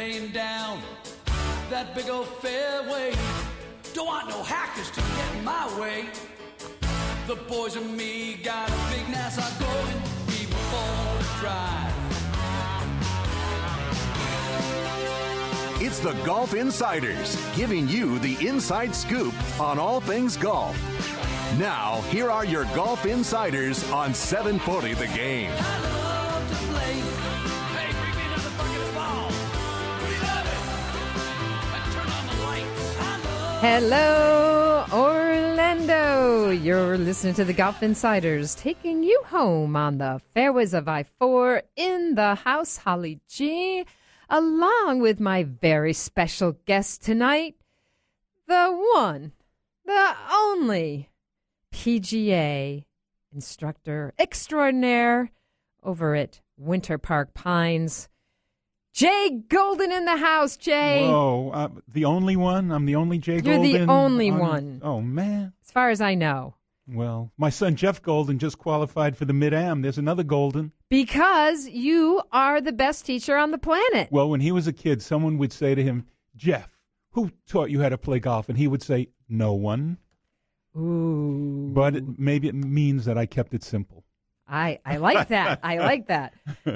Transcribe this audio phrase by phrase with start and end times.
[0.00, 0.80] laying down
[1.68, 3.12] that big old fairway.
[3.92, 6.06] Don't want no hackers to get in my way.
[7.26, 10.00] The boys and me got a big Nassau going.
[10.28, 11.92] We were born to drive.
[15.82, 20.78] It's the Golf Insiders, giving you the inside scoop on all things golf.
[21.58, 25.89] Now, here are your Golf Insiders on 740 The Game.
[33.60, 36.48] Hello, Orlando.
[36.48, 41.64] You're listening to the Golf Insiders, taking you home on the fairways of I 4
[41.76, 43.84] in the house, Holly G,
[44.30, 47.54] along with my very special guest tonight,
[48.48, 49.32] the one,
[49.84, 51.10] the only
[51.70, 52.86] PGA
[53.30, 55.32] instructor extraordinaire
[55.82, 58.08] over at Winter Park Pines.
[58.92, 61.06] Jay Golden in the house, Jay.
[61.06, 62.70] Whoa, uh, the only one?
[62.72, 63.64] I'm the only Jay Golden.
[63.70, 64.80] You're the only on- one.
[64.82, 65.52] Oh, man.
[65.64, 66.54] As far as I know.
[66.88, 69.80] Well, my son Jeff Golden just qualified for the Mid Am.
[69.82, 70.72] There's another Golden.
[70.88, 74.08] Because you are the best teacher on the planet.
[74.10, 76.68] Well, when he was a kid, someone would say to him, Jeff,
[77.12, 78.48] who taught you how to play golf?
[78.48, 79.98] And he would say, No one.
[80.76, 81.70] Ooh.
[81.72, 84.04] But it, maybe it means that I kept it simple.
[84.50, 85.60] I, I like that.
[85.62, 86.34] I like that.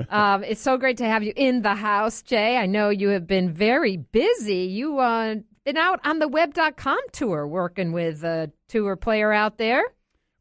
[0.09, 2.57] Um, it's so great to have you in the house, Jay.
[2.57, 4.67] I know you have been very busy.
[4.67, 9.83] You uh, been out on the web.com tour working with a tour player out there.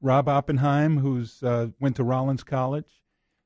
[0.01, 3.01] Rob Oppenheim, who's uh, went to Rollins College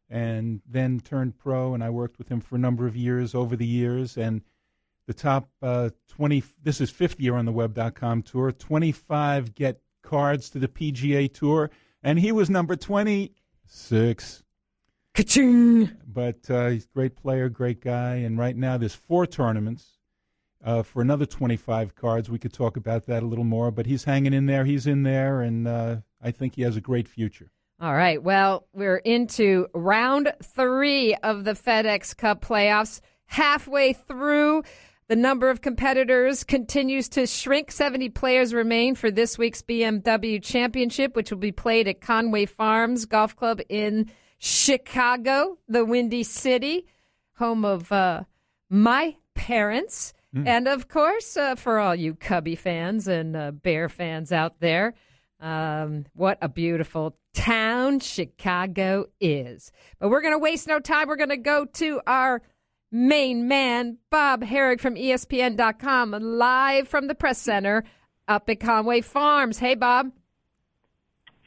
[0.10, 3.56] and then turned pro, and I worked with him for a number of years over
[3.56, 4.18] the years.
[4.18, 4.42] And
[5.06, 10.50] the top uh, 20, this is fifth year on the web.com tour, 25 get cards
[10.52, 11.70] to the PGA Tour,
[12.02, 12.76] and he was number
[13.68, 14.44] 26.
[15.14, 15.92] Ka-ching!
[16.08, 19.97] But uh, he's a great player, great guy, and right now there's four tournaments
[20.64, 22.30] uh, for another 25 cards.
[22.30, 24.64] We could talk about that a little more, but he's hanging in there.
[24.64, 27.52] He's in there, and uh, I think he has a great future.
[27.81, 28.22] All right.
[28.24, 33.02] Well, we're into round three of the FedEx Cup playoffs.
[33.25, 34.64] Halfway through,
[35.07, 37.72] the number of competitors continues to shrink.
[37.72, 43.06] 70 players remain for this week's BMW Championship, which will be played at Conway Farms
[43.06, 46.85] Golf Club in Chicago, the Windy City,
[47.38, 48.23] home of uh,
[48.69, 50.13] my parents.
[50.46, 54.94] And of course, uh, for all you Cubby fans and uh, Bear fans out there,
[55.40, 59.72] um, what a beautiful town Chicago is.
[60.00, 61.07] But we're going to waste no time.
[61.07, 62.41] We're going to go to our
[62.92, 67.84] main man, Bob Harig from ESPN.com, live from the press center
[68.28, 69.59] up at Conway Farms.
[69.59, 70.12] Hey, Bob.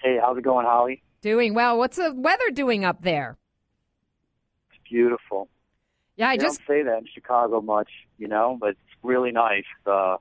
[0.03, 1.03] Hey, how's it going, Holly?
[1.21, 1.77] Doing well.
[1.77, 3.37] What's the weather doing up there?
[4.71, 5.49] It's beautiful.
[6.17, 9.31] Yeah, I I just don't say that in Chicago much, you know, but it's really
[9.31, 9.65] nice.
[9.87, 10.17] Uh,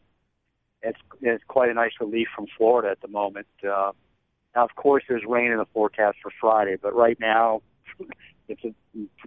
[0.82, 3.48] it's it's quite a nice relief from Florida at the moment.
[3.64, 3.92] Uh,
[4.56, 7.62] now, of course, there's rain in the forecast for Friday, but right now,
[8.48, 8.74] it's a,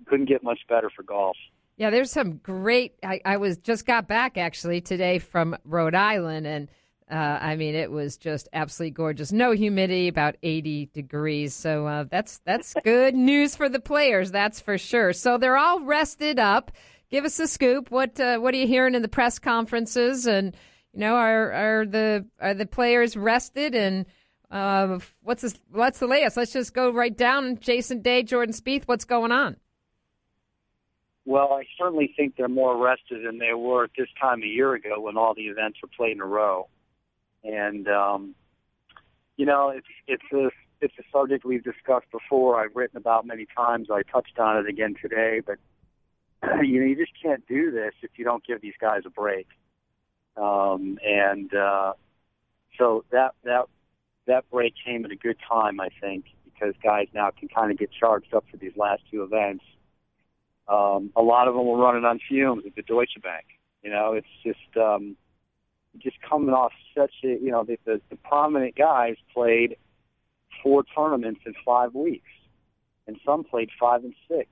[0.06, 1.36] couldn't get much better for golf.
[1.76, 2.94] Yeah, there's some great.
[3.02, 6.68] I, I was just got back actually today from Rhode Island, and
[7.10, 9.32] uh, I mean it was just absolutely gorgeous.
[9.32, 11.54] No humidity, about 80 degrees.
[11.54, 15.12] So uh, that's that's good news for the players, that's for sure.
[15.12, 16.72] So they're all rested up.
[17.10, 17.90] Give us a scoop.
[17.90, 20.26] What uh, what are you hearing in the press conferences?
[20.26, 20.54] And
[20.92, 23.74] you know, are are the are the players rested?
[23.74, 24.06] And
[24.50, 26.36] uh, what's this, what's the latest?
[26.36, 27.58] Let's just go right down.
[27.58, 28.84] Jason Day, Jordan Spieth.
[28.84, 29.56] What's going on?
[31.24, 34.74] Well, I certainly think they're more rested than they were at this time a year
[34.74, 36.68] ago when all the events were played in a row.
[37.44, 38.34] And um,
[39.36, 40.50] you know, it's it's a
[40.80, 42.62] it's a subject we've discussed before.
[42.62, 43.88] I've written about many times.
[43.90, 45.58] I touched on it again today, but
[46.64, 49.46] you know, you just can't do this if you don't give these guys a break.
[50.36, 51.92] Um, and uh,
[52.78, 53.66] so that that
[54.26, 57.78] that break came at a good time, I think, because guys now can kind of
[57.78, 59.64] get charged up for these last two events.
[60.68, 63.44] Um, a lot of them were running on fumes at the Deutsche Bank.
[63.82, 65.16] You know, it's just um,
[65.98, 69.76] just coming off such a you know the, the, the prominent guys played
[70.62, 72.30] four tournaments in five weeks,
[73.06, 74.48] and some played five and six.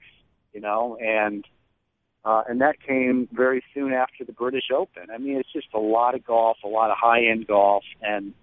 [0.52, 1.44] You know, and
[2.24, 5.04] uh, and that came very soon after the British Open.
[5.14, 8.34] I mean, it's just a lot of golf, a lot of high end golf, and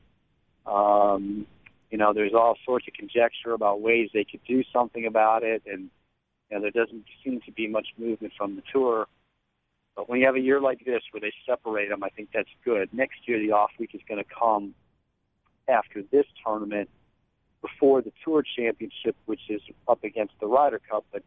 [0.66, 1.46] um,
[1.92, 5.64] you know, there's all sorts of conjecture about ways they could do something about it,
[5.66, 5.90] and
[6.50, 9.08] you know, there doesn't seem to be much movement from the tour.
[9.96, 12.50] But when you have a year like this where they separate them, I think that's
[12.64, 12.94] good.
[12.94, 14.76] Next year, the off week is going to come
[15.68, 16.90] after this tournament,
[17.62, 21.06] before the Tour Championship, which is up against the Ryder Cup.
[21.12, 21.24] But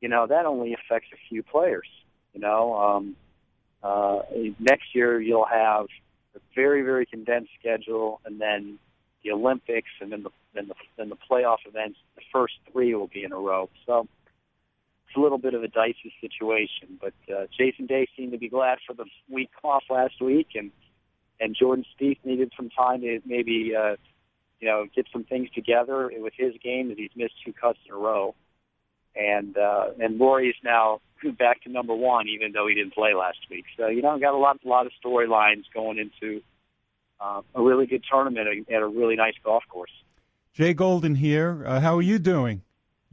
[0.00, 1.88] you know, that only affects a few players.
[2.34, 3.16] You know, um,
[3.82, 4.20] uh,
[4.58, 5.86] next year you'll have
[6.34, 8.78] a very very condensed schedule, and then
[9.22, 11.98] the Olympics, and then the then the then the playoff events.
[12.16, 13.68] The first three will be in a row.
[13.86, 14.06] So
[15.14, 16.98] it's a little bit of a dicey situation.
[17.00, 20.70] But uh, Jason Day seemed to be glad for the week off last week, and
[21.40, 23.96] and Jordan Spieth needed some time to maybe uh,
[24.60, 27.94] you know get some things together with his game as he's missed two cuts in
[27.94, 28.34] a row.
[29.14, 31.00] And uh, and is now
[31.38, 33.64] back to number one, even though he didn't play last week.
[33.76, 36.42] So you know, got a lot, a lot of storylines going into
[37.20, 39.92] uh, a really good tournament at a really nice golf course.
[40.52, 41.62] Jay Golden here.
[41.64, 42.62] Uh, how are you doing?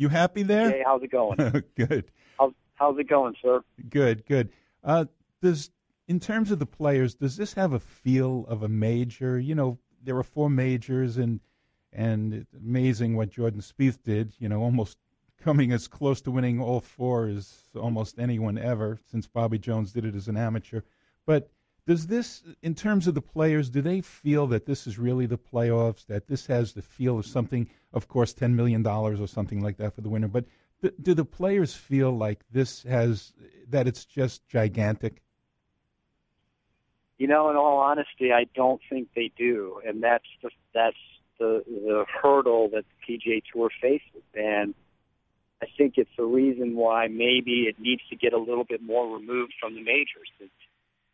[0.01, 0.71] You happy there?
[0.71, 1.37] Jay, how's it going?
[1.77, 2.05] good.
[2.39, 3.61] How's, how's it going, sir?
[3.87, 4.49] Good, good.
[4.83, 5.05] Uh,
[5.43, 5.69] does
[6.07, 9.39] in terms of the players, does this have a feel of a major?
[9.39, 11.39] You know, there were four majors, and
[11.93, 14.33] and it's amazing what Jordan Spieth did.
[14.39, 14.97] You know, almost
[15.39, 20.03] coming as close to winning all four as almost anyone ever since Bobby Jones did
[20.03, 20.81] it as an amateur.
[21.27, 21.51] But
[21.87, 25.37] does this, in terms of the players, do they feel that this is really the
[25.37, 26.05] playoffs?
[26.05, 29.77] That this has the feel of something, of course, ten million dollars or something like
[29.77, 30.27] that for the winner.
[30.27, 30.45] But
[30.81, 33.33] do, do the players feel like this has
[33.69, 35.21] that it's just gigantic?
[37.17, 40.97] You know, in all honesty, I don't think they do, and that's the that's
[41.39, 44.75] the the hurdle that the PGA Tour faces, and
[45.61, 49.15] I think it's the reason why maybe it needs to get a little bit more
[49.15, 50.29] removed from the majors.
[50.39, 50.51] It's,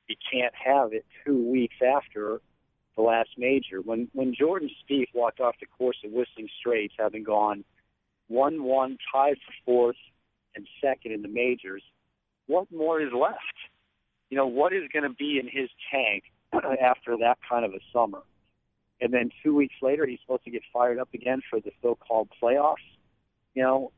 [0.07, 2.41] you can't have it two weeks after
[2.95, 3.81] the last major.
[3.81, 7.63] When when Jordan Spieth walked off the course at Whistling Straits, having gone
[8.27, 9.95] one one, tied for fourth
[10.55, 11.83] and second in the majors,
[12.47, 13.37] what more is left?
[14.29, 16.23] You know, what is going to be in his tank
[16.81, 18.23] after that kind of a summer?
[18.99, 22.29] And then two weeks later, he's supposed to get fired up again for the so-called
[22.41, 22.75] playoffs.
[23.53, 23.91] You know,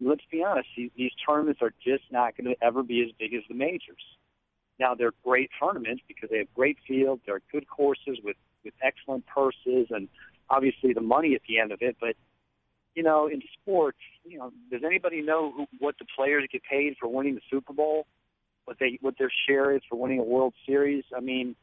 [0.00, 3.34] let's be honest, these, these tournaments are just not going to ever be as big
[3.34, 4.02] as the majors.
[4.80, 9.24] Now they're great tournaments because they have great fields, they're good courses with with excellent
[9.26, 10.08] purses, and
[10.48, 11.96] obviously the money at the end of it.
[12.00, 12.16] But
[12.94, 16.96] you know, in sports, you know, does anybody know who, what the players get paid
[16.98, 18.06] for winning the Super Bowl?
[18.64, 21.04] What they what their share is for winning a World Series?
[21.14, 21.54] I mean,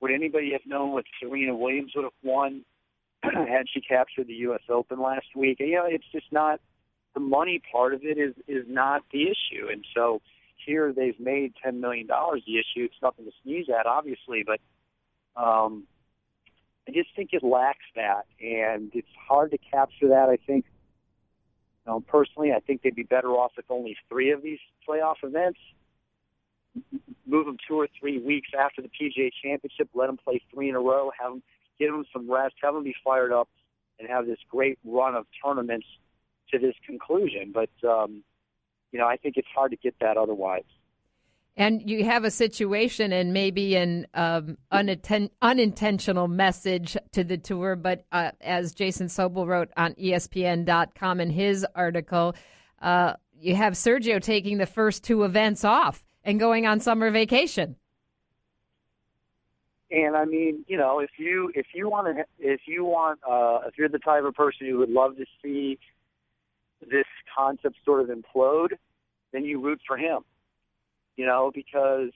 [0.00, 2.62] would anybody have known what Serena Williams would have won
[3.22, 4.62] had she captured the U.S.
[4.68, 5.60] Open last week?
[5.60, 6.60] You know, it's just not
[7.14, 9.68] the money part of it is is not the issue.
[9.72, 10.20] And so
[10.66, 12.84] here they've made ten million dollars the issue.
[12.84, 14.60] It's nothing to sneeze at, obviously, but
[15.40, 15.84] um,
[16.88, 20.28] I just think it lacks that, and it's hard to capture that.
[20.28, 20.64] I think,
[21.84, 24.58] you know, personally, I think they'd be better off with only three of these
[24.88, 25.58] playoff events.
[27.26, 29.88] Move them two or three weeks after the PGA Championship.
[29.94, 31.10] Let them play three in a row.
[31.18, 31.42] Have them
[31.78, 32.54] give them some rest.
[32.62, 33.48] Have them be fired up,
[33.98, 35.86] and have this great run of tournaments
[36.52, 37.52] to this conclusion.
[37.52, 38.22] But um,
[38.92, 40.64] you know, I think it's hard to get that otherwise.
[41.58, 47.76] And you have a situation and maybe an um, unatten- unintentional message to the tour,
[47.76, 52.34] but uh, as Jason Sobel wrote on ESPN.com in his article,
[52.82, 57.76] uh, you have Sergio taking the first two events off and going on summer vacation.
[59.90, 63.60] And I mean, you know, if you if you want to if you want uh,
[63.68, 65.78] if you're the type of person who would love to see
[67.36, 68.72] concept sort of implode,
[69.32, 70.20] then you root for him.
[71.16, 72.10] You know, because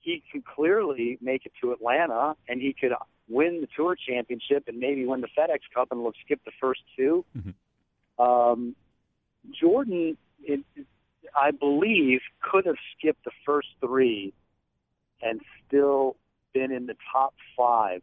[0.00, 2.92] he could clearly make it to Atlanta and he could
[3.28, 6.80] win the tour championship and maybe win the FedEx Cup and look skip the first
[6.96, 8.22] 2 mm-hmm.
[8.22, 8.74] um,
[9.60, 10.60] Jordan, it,
[11.36, 14.32] I believe, could have skipped the first three
[15.22, 16.16] and still
[16.54, 18.02] been in the top five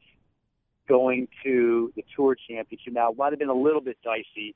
[0.88, 2.94] going to the tour championship.
[2.94, 4.56] Now, it might have been a little bit dicey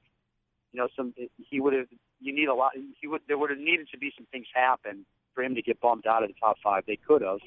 [0.71, 1.87] you know, some he would have.
[2.21, 2.71] You need a lot.
[3.01, 3.21] He would.
[3.27, 6.23] There would have needed to be some things happen for him to get bumped out
[6.23, 6.83] of the top five.
[6.85, 7.39] They could have,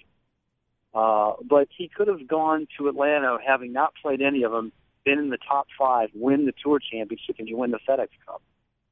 [0.95, 4.73] uh, but he could have gone to Atlanta, having not played any of them,
[5.05, 8.43] been in the top five, win the Tour Championship, and you win the FedEx Cup.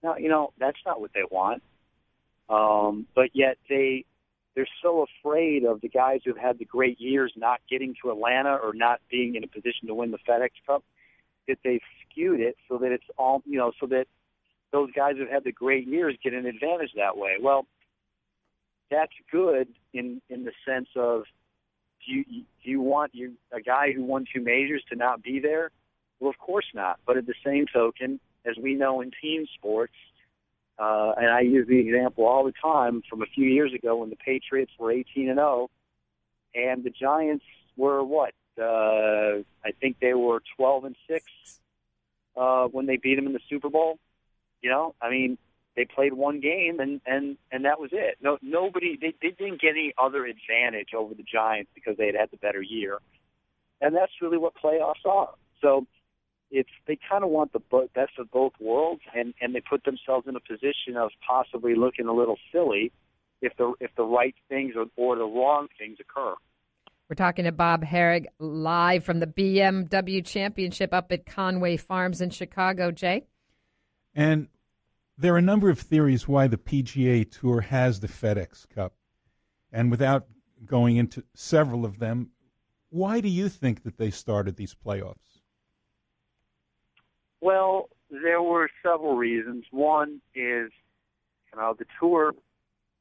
[0.02, 1.62] Now, you know that's not what they want.
[2.48, 4.04] Um, but yet they
[4.54, 8.56] they're so afraid of the guys who've had the great years not getting to Atlanta
[8.56, 10.84] or not being in a position to win the FedEx Cup
[11.46, 14.06] that they've skewed it so that it's all you know so that
[14.72, 17.36] those guys who've had the great years get an advantage that way.
[17.40, 17.66] Well,
[18.90, 21.24] that's good in in the sense of
[22.06, 25.40] do you do you want you a guy who won two majors to not be
[25.40, 25.70] there?
[26.18, 26.98] Well, of course not.
[27.06, 29.94] But at the same token, as we know in team sports,
[30.78, 34.10] uh, and I use the example all the time from a few years ago when
[34.10, 35.70] the Patriots were 18 and 0,
[36.54, 37.44] and the Giants
[37.76, 38.32] were what?
[38.60, 41.24] Uh, I think they were 12 and six
[42.36, 43.98] uh, when they beat them in the Super Bowl.
[44.62, 45.38] You know, I mean,
[45.76, 48.18] they played one game and and and that was it.
[48.20, 52.14] No, nobody they, they didn't get any other advantage over the Giants because they had
[52.14, 52.98] had the better year,
[53.80, 55.34] and that's really what playoffs are.
[55.60, 55.86] So
[56.50, 57.60] it's they kind of want the
[57.94, 62.06] best of both worlds, and and they put themselves in a position of possibly looking
[62.06, 62.92] a little silly
[63.40, 66.34] if the if the right things or, or the wrong things occur.
[67.08, 72.30] We're talking to Bob Harig live from the BMW Championship up at Conway Farms in
[72.30, 72.92] Chicago.
[72.92, 73.26] Jay,
[74.14, 74.48] and
[75.16, 78.94] there are a number of theories why the PGA Tour has the FedEx Cup,
[79.72, 80.26] and without
[80.64, 82.30] going into several of them,
[82.90, 85.40] why do you think that they started these playoffs?
[87.40, 89.64] Well, there were several reasons.
[89.70, 90.70] One is,
[91.52, 92.34] you know, the tour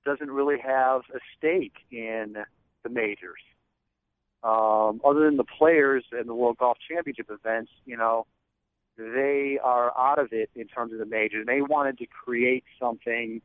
[0.05, 2.35] doesn't really have a stake in
[2.83, 3.41] the majors.
[4.43, 8.25] Um, other than the players and the World Golf Championship events, you know,
[8.99, 11.45] they are out of it in terms of the majors.
[11.47, 13.41] They wanted to create something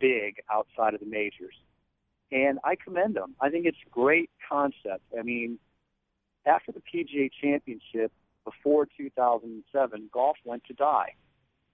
[0.00, 1.54] big outside of the majors.
[2.32, 3.34] And I commend them.
[3.40, 5.02] I think it's a great concept.
[5.18, 5.58] I mean,
[6.46, 8.12] after the PGA Championship,
[8.44, 11.14] before 2007, golf went to die.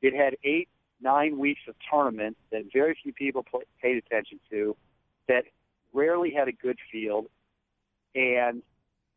[0.03, 0.69] It had eight,
[1.01, 3.45] nine weeks of tournaments that very few people
[3.81, 4.77] paid attention to,
[5.29, 5.45] that
[5.93, 7.27] rarely had a good field,
[8.15, 8.63] and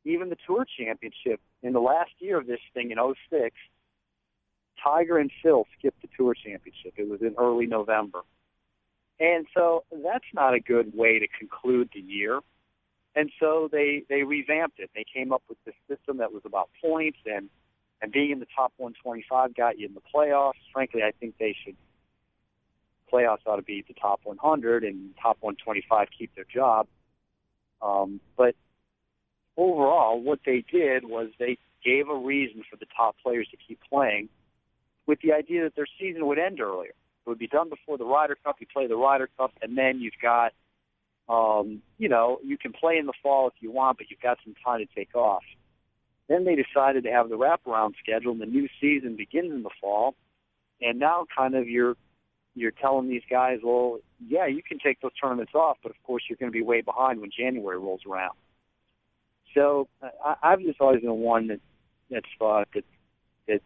[0.06, 3.56] even the Tour Championship in the last year of this thing in 06,
[4.84, 6.94] Tiger and Phil skipped the Tour Championship.
[6.98, 8.22] It was in early November.
[9.20, 12.40] And so that's not a good way to conclude the year.
[13.16, 14.92] And so they they revamped it.
[14.94, 17.50] They came up with this system that was about points and
[18.02, 20.62] and being in the top 125 got you in the playoffs.
[20.72, 21.76] Frankly, I think they should
[23.12, 26.88] playoffs ought to be the top 100 and top 125 keep their job.
[27.82, 28.56] Um, but
[29.56, 33.80] overall, what they did was they gave a reason for the top players to keep
[33.90, 34.30] playing,
[35.08, 36.92] with the idea that their season would end earlier.
[36.92, 38.58] It would be done before the Ryder Cup.
[38.60, 40.54] You play the Ryder Cup, and then you've got
[41.30, 44.38] um, you know, you can play in the fall if you want, but you've got
[44.44, 45.44] some time to take off.
[46.30, 49.70] Then they decided to have the wraparound schedule, and the new season begins in the
[49.82, 50.16] fall.
[50.82, 51.96] And now, kind of, you're
[52.56, 56.24] you're telling these guys, well, yeah, you can take those tournaments off, but of course,
[56.28, 58.36] you're going to be way behind when January rolls around.
[59.54, 61.60] So I, I've just always been one that
[62.10, 62.84] that's thought that
[63.48, 63.62] that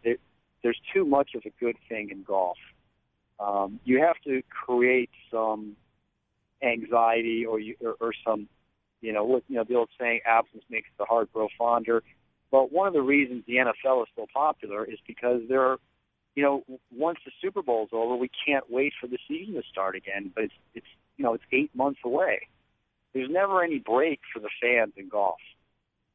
[0.62, 2.58] there's too much of a good thing in golf.
[3.40, 5.76] Um, you have to create some
[6.62, 8.48] anxiety or you, or, or some,
[9.00, 12.02] you know, you know the old saying, absence makes the heart grow fonder.
[12.50, 15.78] But one of the reasons the NFL is so popular is because there are,
[16.36, 16.62] you know,
[16.94, 20.30] once the Super Bowl's over, we can't wait for the season to start again.
[20.34, 22.46] But it's it's you know it's eight months away.
[23.14, 25.40] There's never any break for the fans in golf,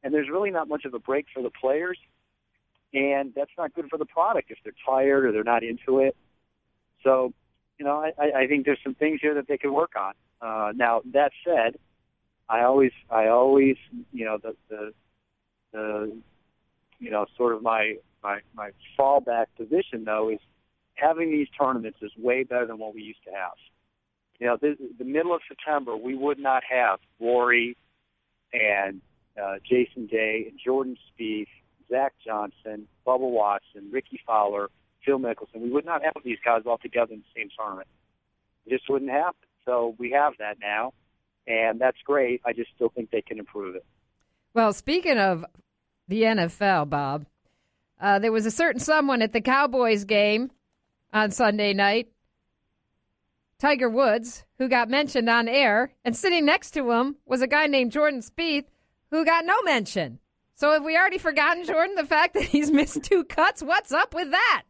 [0.02, 1.98] and there's really not much of a break for the players.
[2.94, 6.16] And that's not good for the product if they're tired or they're not into it.
[7.04, 7.32] So,
[7.78, 10.14] you know, I, I think there's some things here that they could work on.
[10.40, 11.76] Uh, now that said,
[12.48, 13.76] I always, I always,
[14.12, 14.92] you know, the, the,
[15.72, 16.16] the,
[16.98, 20.40] you know, sort of my, my, my fallback position though is
[20.94, 23.52] having these tournaments is way better than what we used to have.
[24.40, 27.76] You know, the, the middle of September, we would not have Rory
[28.52, 29.00] and
[29.40, 31.46] uh, Jason Day and Jordan Spieth,
[31.90, 34.68] Zach Johnson, Bubba Watson, Rickie Fowler,
[35.04, 35.60] Phil Mickelson.
[35.60, 37.88] We would not have these guys all together in the same tournament.
[38.66, 39.48] It just wouldn't happen.
[39.64, 40.92] So we have that now,
[41.46, 42.40] and that's great.
[42.44, 43.84] I just still think they can improve it.
[44.54, 45.44] Well, speaking of
[46.08, 47.26] the NFL, Bob,
[48.00, 50.50] uh, there was a certain someone at the Cowboys game
[51.12, 52.08] on Sunday night,
[53.58, 57.66] Tiger Woods, who got mentioned on air, and sitting next to him was a guy
[57.66, 58.66] named Jordan Spieth,
[59.10, 60.18] who got no mention.
[60.58, 63.62] So have we already forgotten, Jordan, the fact that he's missed two cuts?
[63.62, 64.64] What's up with that?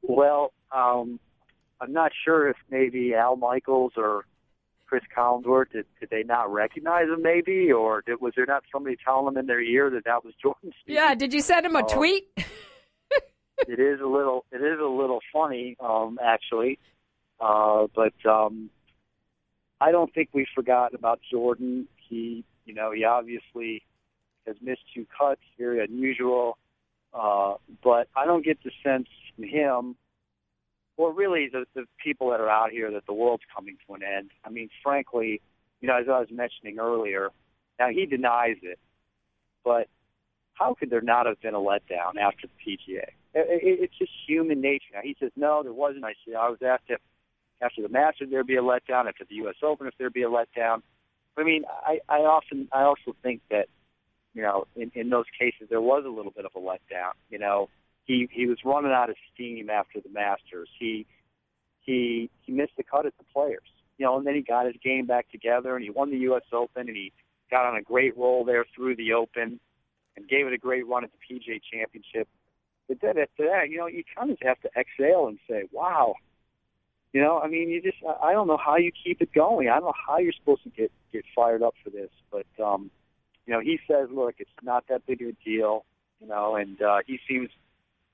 [0.00, 1.20] Well, um,
[1.78, 4.24] I'm not sure if maybe Al Michaels or
[4.86, 8.96] Chris Collinsworth did, did they not recognize him maybe, or did, was there not somebody
[9.04, 10.72] telling them in their ear that that was Jordan?
[10.80, 10.94] Speaking?
[10.94, 12.24] Yeah, did you send him a uh, tweet?
[12.36, 16.78] it is a little it is a little funny um, actually,
[17.40, 18.70] uh, but um,
[19.82, 21.88] I don't think we've forgotten about Jordan.
[22.08, 23.82] He you know he obviously
[24.46, 26.58] has missed two cuts, very unusual.
[27.12, 29.96] Uh, but I don't get the sense from him
[30.96, 34.02] or really the, the people that are out here that the world's coming to an
[34.02, 34.30] end.
[34.44, 35.40] I mean, frankly,
[35.80, 37.30] you know, as I was mentioning earlier,
[37.78, 38.78] now he denies it,
[39.64, 39.88] but
[40.54, 43.02] how could there not have been a letdown after the PGA?
[43.34, 44.94] It, it, it's just human nature.
[44.94, 46.04] Now, he says, no, there wasn't.
[46.04, 47.00] I said, I was asked if
[47.60, 49.56] after the Masters there'd be a letdown, after the U.S.
[49.62, 50.82] Open if there'd be a letdown.
[51.36, 53.66] I mean, I, I often, I also think that,
[54.34, 57.12] you know, in, in those cases there was a little bit of a letdown.
[57.30, 57.68] You know,
[58.04, 60.68] he he was running out of steam after the Masters.
[60.78, 61.06] He
[61.80, 63.62] he he missed the cut at the Players.
[63.96, 66.42] You know, and then he got his game back together, and he won the U.S.
[66.52, 67.12] Open, and he
[67.48, 69.60] got on a great roll there through the Open,
[70.16, 72.28] and gave it a great run at the PGA Championship.
[72.88, 76.16] But then after that, you know, you kind of have to exhale and say, "Wow."
[77.12, 79.68] You know, I mean, you just I don't know how you keep it going.
[79.68, 82.90] I don't know how you're supposed to get get fired up for this, but um,
[83.46, 85.84] you know, he says, "Look, it's not that big of a deal."
[86.20, 87.50] You know, and uh, he seems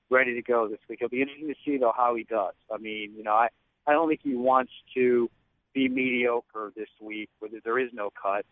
[0.09, 0.99] ready to go this week.
[1.01, 2.53] It'll be interesting to see though how he does.
[2.73, 3.49] I mean, you know, I
[3.87, 5.29] I don't think he wants to
[5.73, 8.45] be mediocre this week where there is no cut.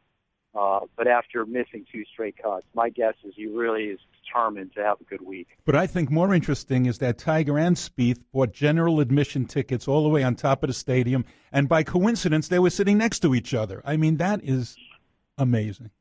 [0.55, 4.83] Uh, but after missing two straight cuts, my guess is he really is determined to
[4.83, 5.47] have a good week.
[5.63, 10.01] But I think more interesting is that Tiger and Spieth bought general admission tickets all
[10.01, 13.35] the way on top of the stadium, and by coincidence, they were sitting next to
[13.35, 13.83] each other.
[13.85, 14.75] I mean, that is
[15.37, 15.91] amazing.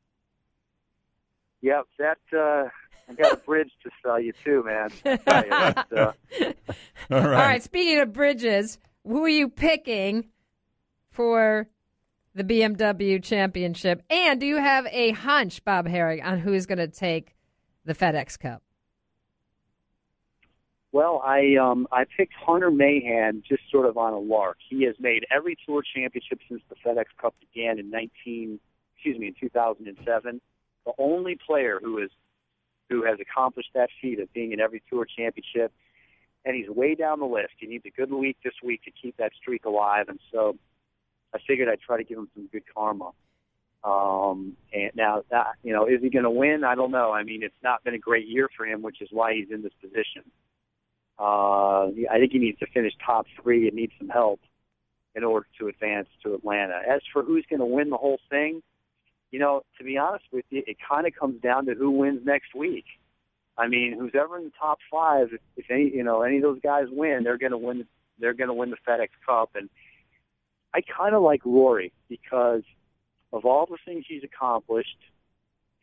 [1.61, 2.69] Yep, that uh,
[3.09, 4.89] I got a bridge to sell you too, man.
[5.05, 6.55] You, uh, all right.
[7.11, 7.63] All right.
[7.63, 10.29] Speaking of bridges, who are you picking
[11.11, 11.67] for
[12.35, 14.03] the BMW Championship?
[14.09, 17.35] And do you have a hunch, Bob Harig, on who is going to take
[17.83, 18.61] the FedEx Cup?
[20.91, 24.57] Well, I um I picked Hunter Mahan just sort of on a lark.
[24.69, 28.59] He has made every tour championship since the FedEx Cup began in 19
[28.95, 30.41] excuse me in 2007.
[30.85, 32.09] The only player who is
[32.89, 35.71] who has accomplished that feat of being in every tour championship,
[36.43, 37.53] and he's way down the list.
[37.57, 40.57] He needs a good week this week to keep that streak alive, and so
[41.33, 43.11] I figured I'd try to give him some good karma.
[43.83, 46.63] Um, and now that you know, is he going to win?
[46.63, 47.11] I don't know.
[47.11, 49.61] I mean, it's not been a great year for him, which is why he's in
[49.61, 50.23] this position.
[51.17, 54.39] Uh, I think he needs to finish top three and needs some help
[55.15, 56.81] in order to advance to Atlanta.
[56.89, 58.61] As for who's going to win the whole thing,
[59.31, 62.21] you know, to be honest with you, it kind of comes down to who wins
[62.25, 62.85] next week.
[63.57, 66.61] I mean, who's ever in the top five, if any, you know, any of those
[66.61, 67.85] guys win, they're going to win.
[68.19, 69.69] They're going to win the FedEx Cup, and
[70.73, 72.63] I kind of like Rory because
[73.31, 74.97] of all the things he's accomplished,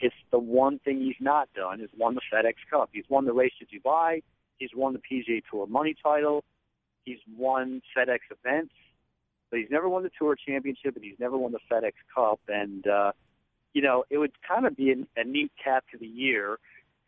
[0.01, 2.91] it's the one thing he's not done is won the FedEx Cup.
[2.93, 4.23] He's won the race to Dubai.
[4.59, 6.45] He's won the PGA Tour money title.
[7.05, 8.75] He's won FedEx events,
[9.51, 12.41] but he's never won the Tour Championship and he's never won the FedEx Cup.
[12.49, 13.13] And uh,
[13.77, 16.59] you know, it would kind of be a, a neat cap to the year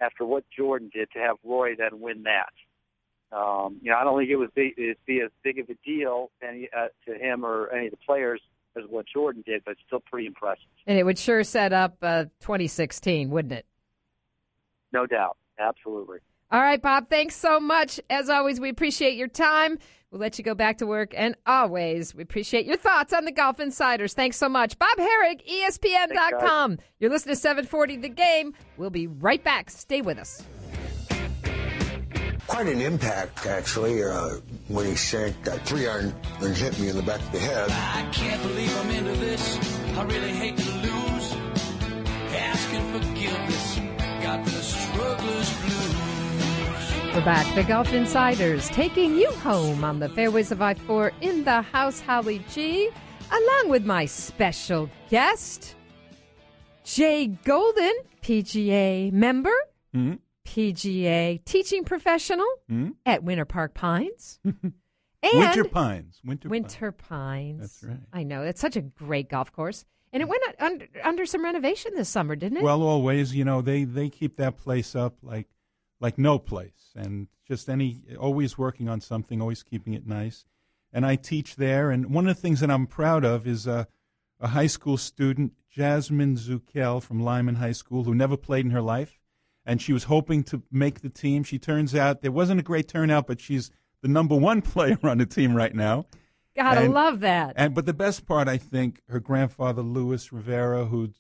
[0.03, 2.53] after what Jordan did to have Roy then win that.
[3.35, 5.77] Um, you know, I don't think it would be it'd be as big of a
[5.83, 8.43] deal any, uh, to him or any of the players
[8.77, 10.67] as what Jordan did, but still pretty impressive.
[10.87, 13.65] And it would sure set up uh, 2016, wouldn't it?
[14.93, 16.19] No doubt, absolutely.
[16.51, 17.11] All right, Bob.
[17.11, 18.01] Thanks so much.
[18.09, 19.79] As always, we appreciate your time.
[20.11, 21.13] We'll let you go back to work.
[21.15, 24.15] And always, we appreciate your thoughts on the Golf Insiders.
[24.15, 24.79] Thanks so much.
[24.79, 26.71] Bob Harig, ESPN.com.
[26.77, 28.55] Thanks, You're listening to 740 The Game.
[28.79, 29.69] We'll be right back.
[29.69, 30.43] Stay with us.
[32.47, 34.37] Quite an impact, actually, uh,
[34.69, 37.69] when he sank that three iron and hit me in the back of the head.
[37.71, 39.59] I can't believe I'm into this.
[39.99, 41.33] I really hate to lose.
[42.33, 43.08] Asking forgiveness.
[47.19, 47.53] We're back.
[47.57, 51.99] The Golf Insiders taking you home on the fairways of I 4 in the house,
[52.01, 52.89] Holly G,
[53.33, 55.75] along with my special guest,
[56.85, 59.51] Jay Golden, PGA member,
[59.93, 60.13] Hmm?
[60.47, 62.91] PGA teaching professional Hmm?
[63.05, 64.39] at Winter Park Pines.
[64.45, 64.73] and
[65.35, 66.21] Winter Pines.
[66.25, 67.61] Winter, Winter Pines.
[67.61, 68.01] That's right.
[68.13, 68.43] I know.
[68.43, 69.85] It's such a great golf course.
[70.13, 72.63] And it went under, under some renovation this summer, didn't it?
[72.63, 75.49] Well, always, you know, they, they keep that place up like
[76.01, 80.45] like no place, and just any always working on something, always keeping it nice.
[80.93, 83.85] And I teach there, and one of the things that I'm proud of is uh,
[84.41, 88.81] a high school student, Jasmine Zukel from Lyman High School, who never played in her
[88.81, 89.19] life,
[89.67, 91.43] and she was hoping to make the team.
[91.43, 95.19] She turns out there wasn't a great turnout, but she's the number one player on
[95.19, 96.07] the team right now.
[96.57, 97.55] Gotta and- love that.
[97.57, 101.11] And but the best part, I think, her grandfather Louis Rivera, who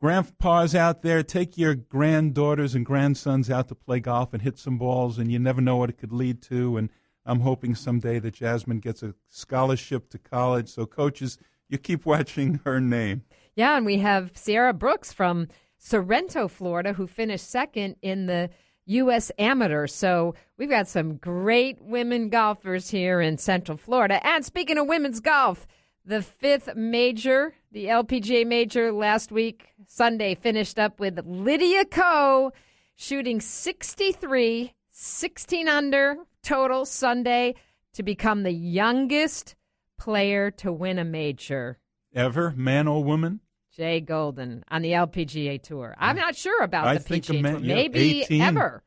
[0.00, 4.78] grandpas out there, take your granddaughters and grandsons out to play golf and hit some
[4.78, 6.76] balls, and you never know what it could lead to.
[6.76, 6.90] And
[7.26, 10.68] I'm hoping someday that Jasmine gets a scholarship to college.
[10.68, 13.22] So coaches, you keep watching her name.
[13.54, 18.50] Yeah, and we have Sierra Brooks from Sorrento, Florida, who finished second in the
[18.86, 19.30] U.S.
[19.38, 19.86] Amateur.
[19.86, 24.24] So we've got some great women golfers here in Central Florida.
[24.26, 25.66] And speaking of women's golf,
[26.04, 32.52] the fifth major, the LPGA major last week, Sunday, finished up with Lydia Ko
[32.96, 37.54] shooting 63, 16 under total Sunday
[37.94, 39.54] to become the youngest
[39.98, 41.78] player to win a major.
[42.14, 43.40] Ever, man or woman?
[43.76, 45.94] Jay Golden on the LPGA tour.
[45.98, 47.62] I'm not sure about I the think PGA man- tour.
[47.64, 48.42] yeah, Maybe 18.
[48.42, 48.82] ever.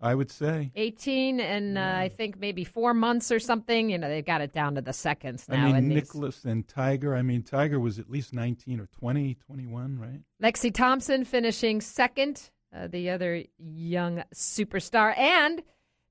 [0.00, 0.70] I would say.
[0.74, 3.90] 18 and uh, I think maybe four months or something.
[3.90, 5.56] You know, they've got it down to the seconds now.
[5.62, 7.14] I mean, and these- Nicklaus and Tiger.
[7.14, 10.20] I mean, Tiger was at least 19 or 20, 21, right?
[10.42, 15.16] Lexi Thompson finishing second, uh, the other young superstar.
[15.16, 15.62] And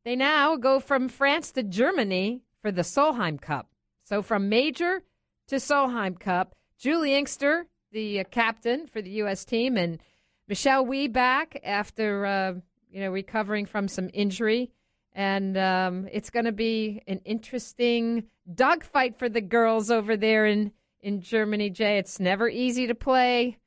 [0.06, 3.70] they now go from France to Germany for the Solheim Cup.
[4.06, 5.02] So from Major
[5.48, 9.46] to Solheim Cup, Juli Inkster, the uh, captain for the U.S.
[9.46, 10.00] team, and
[10.48, 12.54] Michelle Wie back after uh,
[12.94, 14.72] you know recovering from some injury.
[15.16, 20.72] And um, it's going to be an interesting dogfight for the girls over there in,
[21.02, 22.00] in Germany, Jay.
[22.00, 23.58] It's never easy to play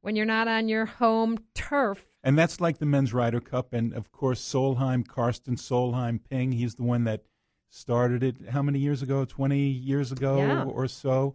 [0.00, 2.06] when you're not on your home turf.
[2.22, 6.52] And that's like the men's Ryder Cup, and of course Solheim, Karsten Solheim Ping.
[6.52, 7.24] He's the one that
[7.68, 8.36] started it.
[8.48, 9.26] How many years ago?
[9.26, 10.64] Twenty years ago Yeah.
[10.64, 11.34] or so.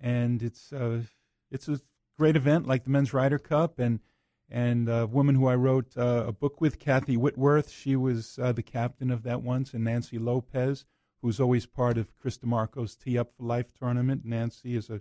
[0.00, 1.02] And it's uh,
[1.50, 1.80] it's a
[2.18, 4.00] great event, like the men's Ryder Cup, and
[4.48, 7.70] and a woman who I wrote uh, a book with, Kathy Whitworth.
[7.70, 10.84] She was uh, the captain of that once, and Nancy Lopez,
[11.22, 14.24] who's always part of Chris DiMarco's Tee Up for Life tournament.
[14.24, 15.00] Nancy is a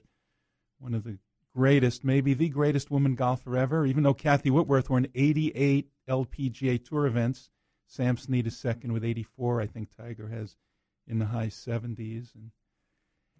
[0.79, 1.19] one of the
[1.55, 3.85] greatest, maybe the greatest woman golfer ever.
[3.85, 7.49] Even though Kathy Whitworth won 88 LPGA Tour events,
[7.87, 9.61] Sam Snead is second with 84.
[9.61, 10.55] I think Tiger has
[11.07, 12.33] in the high 70s.
[12.35, 12.51] And,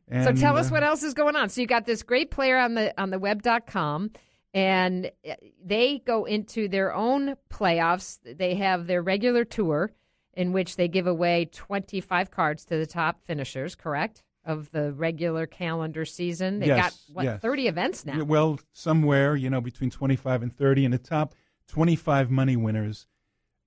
[0.08, 1.50] and so tell us uh, what else is going on.
[1.50, 4.12] So you got this great player on the on the web.com
[4.56, 8.20] and uh, they go into their own playoffs.
[8.24, 9.92] They have their regular tour
[10.34, 14.24] in which they give away 25 cards to the top finishers, correct?
[14.46, 16.60] Of the regular calendar season.
[16.60, 17.42] They've Yes, got what yes.
[17.42, 18.24] 30 events now.
[18.24, 21.36] Well, somewhere, you know, between 25 and 30, and the top
[21.68, 23.08] 25 money winners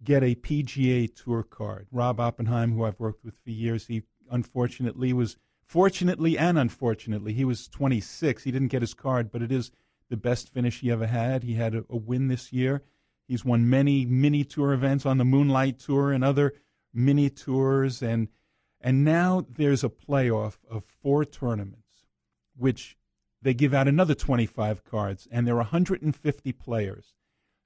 [0.03, 1.89] get a PGA Tour card.
[1.91, 7.45] Rob Oppenheim, who I've worked with for years, he unfortunately was, fortunately and unfortunately, he
[7.45, 8.45] was 26.
[8.45, 9.71] He didn't get his card, but it is
[10.09, 11.43] the best finish he ever had.
[11.43, 12.83] He had a, a win this year.
[13.27, 16.55] He's won many mini tour events on the Moonlight Tour and other
[16.95, 18.29] mini tours, and
[18.81, 22.07] and now there's a playoff of four tournaments,
[22.57, 22.97] which
[23.43, 27.15] they give out another 25 cards, and there are 150 players,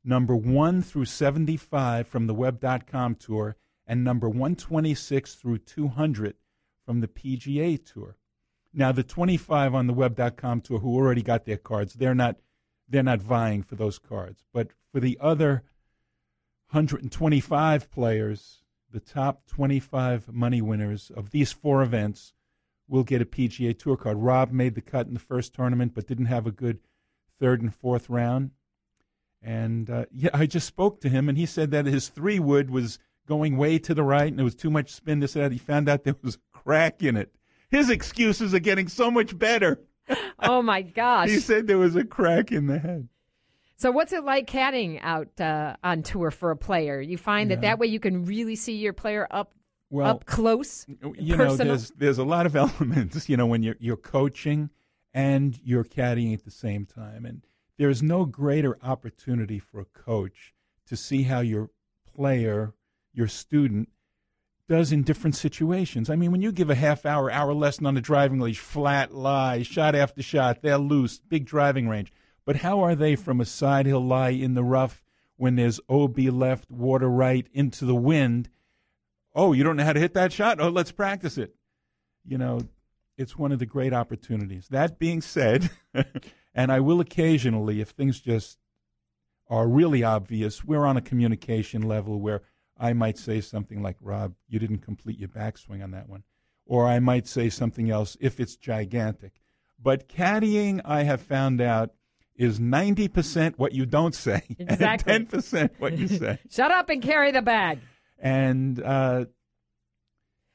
[0.04, 6.34] number 1 through 75 from the Web.com Tour, and number 126 through 200
[6.84, 8.16] from the PGA Tour.
[8.74, 12.36] Now, the 25 on the Web.com Tour who already got their cards, they're not,
[12.88, 14.44] they're not vying for those cards.
[14.52, 15.64] But for the other
[16.70, 22.32] 125 players, the top 25 money winners of these four events
[22.88, 24.18] will get a PGA Tour card.
[24.18, 26.78] Rob made the cut in the first tournament, but didn't have a good
[27.38, 28.50] third and fourth round.
[29.42, 32.70] And uh, yeah, I just spoke to him, and he said that his three wood
[32.70, 35.20] was going way to the right, and there was too much spin.
[35.20, 35.52] This that.
[35.52, 37.34] He found out there was a crack in it.
[37.72, 39.80] His excuses are getting so much better.
[40.40, 41.28] oh my gosh.
[41.30, 43.08] He said there was a crack in the head.
[43.76, 47.00] So what's it like caddying out uh, on tour for a player?
[47.00, 47.70] You find that Yeah.
[47.70, 49.54] that way you can really see your player up
[49.90, 50.86] Well, up close.
[51.18, 53.28] you know, there's there's a lot of elements.
[53.28, 54.70] You know, when you're you're coaching
[55.14, 57.42] and you're caddying at the same time, and
[57.78, 60.52] there's no greater opportunity for a coach
[60.86, 61.70] to see how your
[62.14, 62.74] player,
[63.14, 63.88] your student,
[64.72, 66.08] does in different situations.
[66.08, 69.12] I mean, when you give a half hour, hour lesson on the driving leash, flat
[69.12, 72.10] lie, shot after shot, they're loose, big driving range.
[72.46, 75.04] But how are they from a side hill lie in the rough
[75.36, 78.48] when there's OB left, water right, into the wind?
[79.34, 80.58] Oh, you don't know how to hit that shot?
[80.58, 81.54] Oh, let's practice it.
[82.24, 82.60] You know,
[83.18, 84.68] it's one of the great opportunities.
[84.68, 85.68] That being said,
[86.54, 88.56] and I will occasionally, if things just
[89.50, 92.40] are really obvious, we're on a communication level where
[92.82, 96.24] I might say something like, Rob, you didn't complete your backswing on that one.
[96.66, 99.32] Or I might say something else if it's gigantic.
[99.80, 101.90] But caddying, I have found out,
[102.34, 105.14] is 90% what you don't say Exactly.
[105.14, 106.38] and 10% what you say.
[106.50, 107.78] Shut up and carry the bag.
[108.18, 109.26] and uh,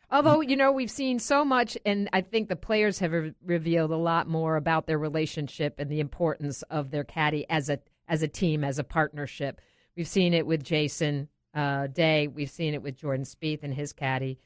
[0.10, 3.92] Although, you know, we've seen so much, and I think the players have re- revealed
[3.92, 8.24] a lot more about their relationship and the importance of their caddy as a as
[8.24, 9.60] a team, as a partnership.
[9.98, 11.28] We've seen it with Jason
[11.58, 12.28] uh, Day.
[12.28, 14.38] We've seen it with Jordan Spieth and his caddy.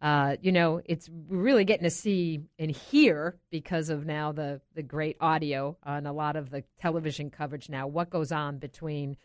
[0.00, 4.82] Uh, you know, it's really getting to see and hear because of now the the
[4.82, 7.86] great audio on a lot of the television coverage now.
[7.86, 9.16] What goes on between,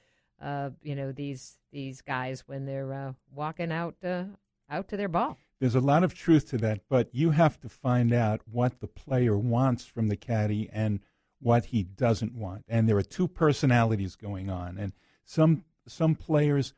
[0.41, 4.23] uh, you know, these these guys when they're uh, walking out uh,
[4.69, 5.37] out to their ball.
[5.59, 8.87] There's a lot of truth to that, but you have to find out what the
[8.87, 11.01] player wants from the caddy and
[11.39, 12.65] what he doesn't want.
[12.67, 16.73] And there are two personalities going on, and some some players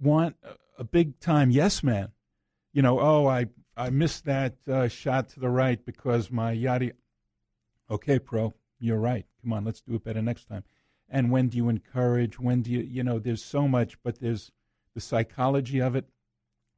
[0.00, 0.36] want
[0.78, 2.10] a, big time yes man.
[2.72, 6.92] You know, oh, I I missed that uh, shot to the right because my yada.
[7.90, 9.26] Okay, pro, you're right.
[9.42, 10.64] Come on, let's do it better next time.
[11.08, 12.38] And when do you encourage?
[12.38, 14.52] When do you, you know, there's so much, but there's
[14.94, 16.06] the psychology of it,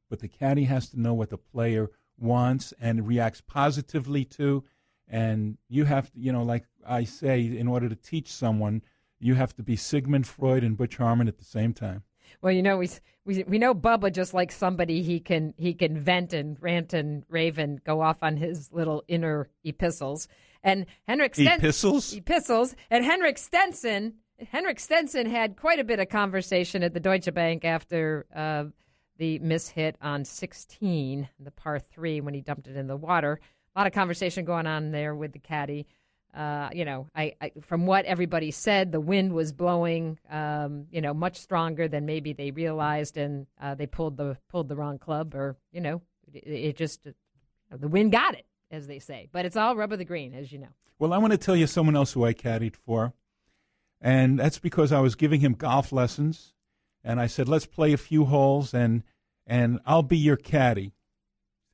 [0.09, 4.63] but the caddy has to know what the player wants and reacts positively to.
[5.07, 8.81] And you have to, you know, like I say, in order to teach someone,
[9.19, 12.03] you have to be Sigmund Freud and Butch Harmon at the same time.
[12.41, 12.89] Well, you know, we
[13.25, 17.23] we we know Bubba just like somebody he can he can vent and rant and
[17.29, 20.27] rave and go off on his little inner epistles.
[20.63, 24.13] And Henrik Sten- epistles epistles and Henrik Stenson
[24.51, 28.65] Henrik Stenson had quite a bit of conversation at the Deutsche Bank after uh,
[29.17, 33.39] the miss hit on 16, the par three, when he dumped it in the water.
[33.75, 35.87] A lot of conversation going on there with the caddy.
[36.33, 40.99] Uh, you know, I, I, from what everybody said, the wind was blowing, um, you
[40.99, 44.97] know, much stronger than maybe they realized, and uh, they pulled the pulled the wrong
[44.97, 46.01] club, or you know,
[46.33, 47.07] it, it just
[47.69, 49.29] the wind got it, as they say.
[49.31, 50.69] But it's all rubber the green, as you know.
[50.97, 53.13] Well, I want to tell you someone else who I caddied for,
[54.01, 56.55] and that's because I was giving him golf lessons,
[57.03, 59.03] and I said, "Let's play a few holes, and
[59.45, 60.93] and I'll be your caddy,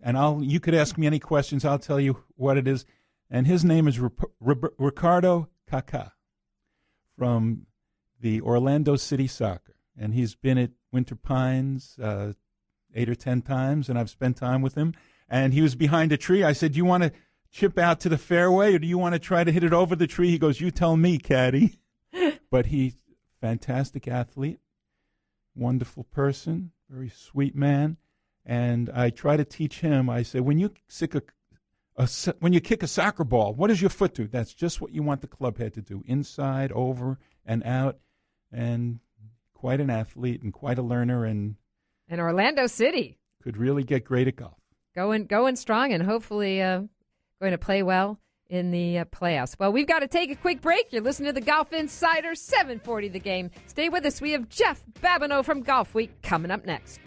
[0.02, 1.64] and I'll you could ask me any questions.
[1.64, 2.84] I'll tell you what it is."
[3.30, 4.00] And his name is
[4.40, 6.12] Ricardo Kaká
[7.18, 7.68] from
[8.20, 12.34] the Orlando City Soccer, and he's been at Winter Pines uh,
[12.94, 14.94] eight or ten times, and I've spent time with him.
[15.28, 16.44] And he was behind a tree.
[16.44, 17.12] I said, "Do you want to
[17.52, 19.96] chip out to the fairway, or do you want to try to hit it over
[19.96, 21.80] the tree?" He goes, "You tell me, caddy."
[22.52, 22.96] but he's
[23.40, 24.60] fantastic athlete,
[25.56, 27.98] wonderful person, very sweet man.
[28.46, 30.10] And I try to teach him.
[30.10, 31.22] I say, when you stick a
[32.00, 34.28] a, when you kick a soccer ball, what does your foot do?
[34.28, 38.00] That's just what you want the club head to do inside, over, and out.
[38.52, 39.00] And
[39.54, 41.56] quite an athlete and quite a learner and
[42.08, 44.58] in Orlando City could really get great at golf.
[44.96, 46.84] Going going strong and hopefully uh,
[47.40, 49.60] going to play well in the uh, playoffs.
[49.60, 50.92] Well, we've got to take a quick break.
[50.92, 53.52] You're listening to the Golf Insider 740 the game.
[53.68, 54.22] Stay with us.
[54.22, 57.00] We have Jeff Babineau from Golfweek coming up next.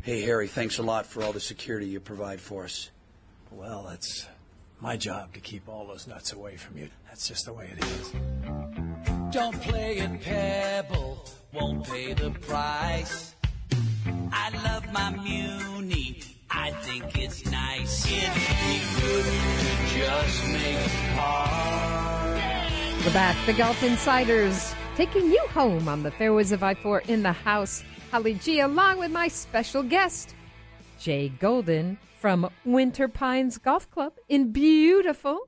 [0.00, 0.10] Mm-hmm.
[0.10, 2.90] Hey, Harry, thanks a lot for all the security you provide for us.
[3.50, 4.26] Well, it's
[4.80, 6.88] my job to keep all those nuts away from you.
[7.08, 8.12] That's just the way it is.
[9.30, 13.34] Don't play at Pebble, won't pay the price.
[14.32, 18.06] I love my Muni, I think it's nice.
[18.06, 22.36] It'd be good to just make par.
[23.04, 27.22] We're back, the Golf Insiders, taking you home on the fairways of I 4 in
[27.22, 27.82] the house.
[28.10, 30.34] Holly G, along with my special guest,
[30.98, 35.38] Jay Golden from Winter Pines Golf Club in beautiful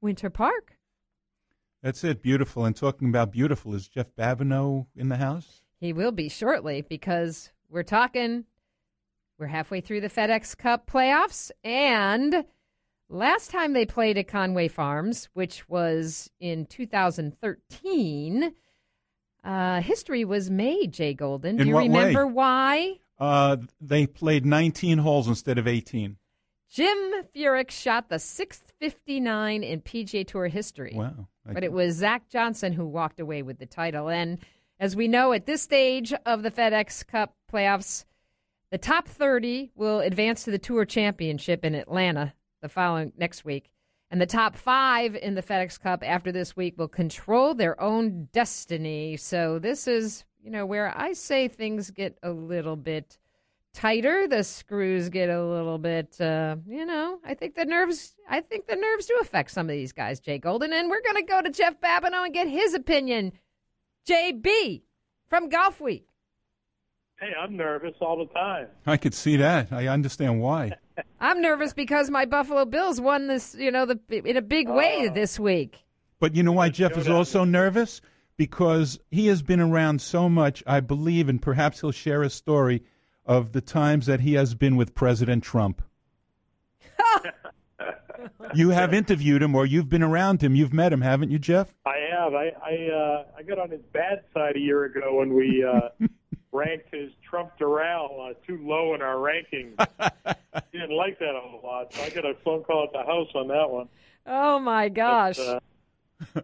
[0.00, 0.78] Winter Park.
[1.82, 2.64] That's it, beautiful.
[2.64, 5.60] And talking about beautiful, is Jeff Babineau in the house?
[5.78, 8.44] He will be shortly because we're talking,
[9.38, 11.50] we're halfway through the FedEx Cup playoffs.
[11.62, 12.46] And
[13.10, 18.54] last time they played at Conway Farms, which was in 2013,
[19.46, 21.56] uh, history was made, Jay Golden.
[21.56, 22.32] Do In you what remember way?
[22.32, 22.94] why?
[23.18, 26.16] Uh, they played 19 holes instead of 18.
[26.68, 26.98] Jim
[27.34, 30.92] Furyk shot the sixth 59 in PGA Tour history.
[30.94, 31.28] Wow.
[31.48, 34.08] I- But it was Zach Johnson who walked away with the title.
[34.08, 34.38] And
[34.80, 38.04] as we know, at this stage of the FedEx Cup playoffs,
[38.70, 43.70] the top 30 will advance to the Tour Championship in Atlanta the following next week.
[44.10, 48.28] And the top five in the FedEx Cup after this week will control their own
[48.32, 49.16] destiny.
[49.16, 53.18] So this is, you know, where I say things get a little bit
[53.74, 54.26] tighter.
[54.28, 58.66] The screws get a little bit, uh, you know, I think the nerves, I think
[58.66, 60.72] the nerves do affect some of these guys, Jay Golden.
[60.72, 63.32] And we're going to go to Jeff Babineau and get his opinion.
[64.08, 64.82] JB
[65.28, 66.04] from Golfweek.
[67.18, 68.66] Hey, I'm nervous all the time.
[68.84, 69.72] I could see that.
[69.72, 70.72] I understand why.
[71.20, 75.08] I'm nervous because my Buffalo Bills won this, you know, the in a big way
[75.08, 75.82] this week.
[76.20, 78.02] But you know why Jeff is also nervous?
[78.36, 82.82] Because he has been around so much, I believe, and perhaps he'll share a story
[83.24, 85.82] of the times that he has been with President Trump.
[88.54, 90.54] you have interviewed him or you've been around him.
[90.54, 91.74] You've met him, haven't you, Jeff?
[91.86, 92.34] I have.
[92.34, 95.88] I I, uh, I got on his bad side a year ago when we uh,
[96.56, 99.74] ranked his Trump Doral uh, too low in our rankings.
[100.72, 103.04] he didn't like that a whole lot, so I got a phone call at the
[103.04, 103.88] house on that one.
[104.26, 105.38] Oh my gosh.
[105.38, 105.60] Uh,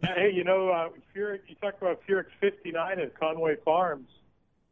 [0.02, 4.08] hey, you know, uh, Furyk, you talked about Furyk's 59 at Conway Farms.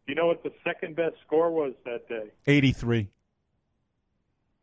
[0.06, 2.30] Do you know what the second best score was that day?
[2.46, 3.08] 83.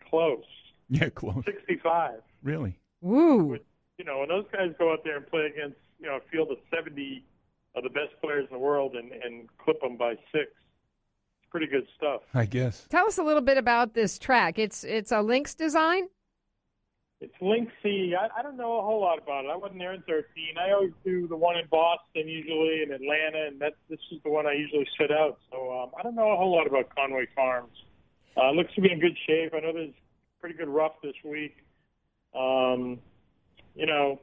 [0.10, 0.44] Close.
[0.90, 1.44] Yeah, close.
[1.46, 2.22] 65.
[2.44, 2.78] Really?
[3.02, 3.58] Woo.
[3.98, 6.52] You know, when those guys go out there and play against, you know, a field
[6.52, 7.24] of 70
[7.76, 10.67] of the best players in the world and, and clip them by six, it's
[11.50, 12.22] pretty good stuff.
[12.34, 12.86] I guess.
[12.90, 14.60] Tell us a little bit about this track.
[14.60, 16.08] It's it's a links design.
[17.20, 18.14] It's Linksy.
[18.16, 19.50] I, I don't know a whole lot about it.
[19.52, 20.26] I wasn't there in 13.
[20.60, 24.30] I always do the one in Boston usually and Atlanta, and that this is the
[24.30, 25.40] one I usually sit out.
[25.52, 27.74] So um, I don't know a whole lot about Conway Farms.
[28.36, 29.54] Uh, looks to be in good shape.
[29.56, 29.96] I know there's
[30.40, 31.58] pretty good rough this week.
[32.36, 33.00] Um,
[33.76, 34.20] you know,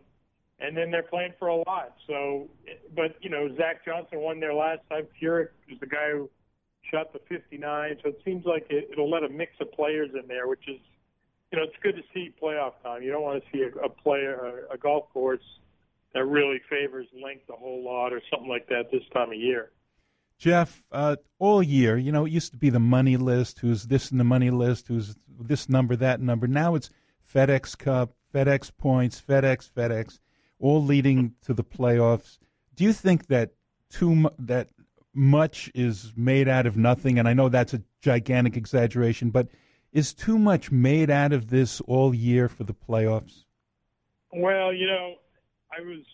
[0.61, 1.97] and then they're playing for a lot.
[2.07, 2.49] So,
[2.95, 5.09] but you know, Zach Johnson won there last time.
[5.21, 6.31] Furyk is the guy who
[6.91, 7.97] shot the 59.
[8.03, 10.79] So it seems like it, it'll let a mix of players in there, which is
[11.55, 13.03] you know, it's good to see playoff time.
[13.03, 15.43] You don't want to see a, a player, a, a golf course
[16.13, 19.71] that really favors length a whole lot or something like that this time of year.
[20.37, 24.11] Jeff, uh, all year, you know, it used to be the money list, who's this
[24.11, 26.49] in the money list, who's this number, that number.
[26.49, 26.91] Now it's
[27.33, 30.19] FedEx Cup, FedEx points, FedEx, FedEx,
[30.59, 32.39] all leading to the playoffs.
[32.75, 33.51] Do you think that
[33.91, 34.71] too that
[35.15, 37.19] much is made out of nothing?
[37.19, 39.49] And I know that's a gigantic exaggeration, but
[39.93, 43.45] is too much made out of this all year for the playoffs?
[44.33, 45.15] Well, you know,
[45.73, 46.05] I was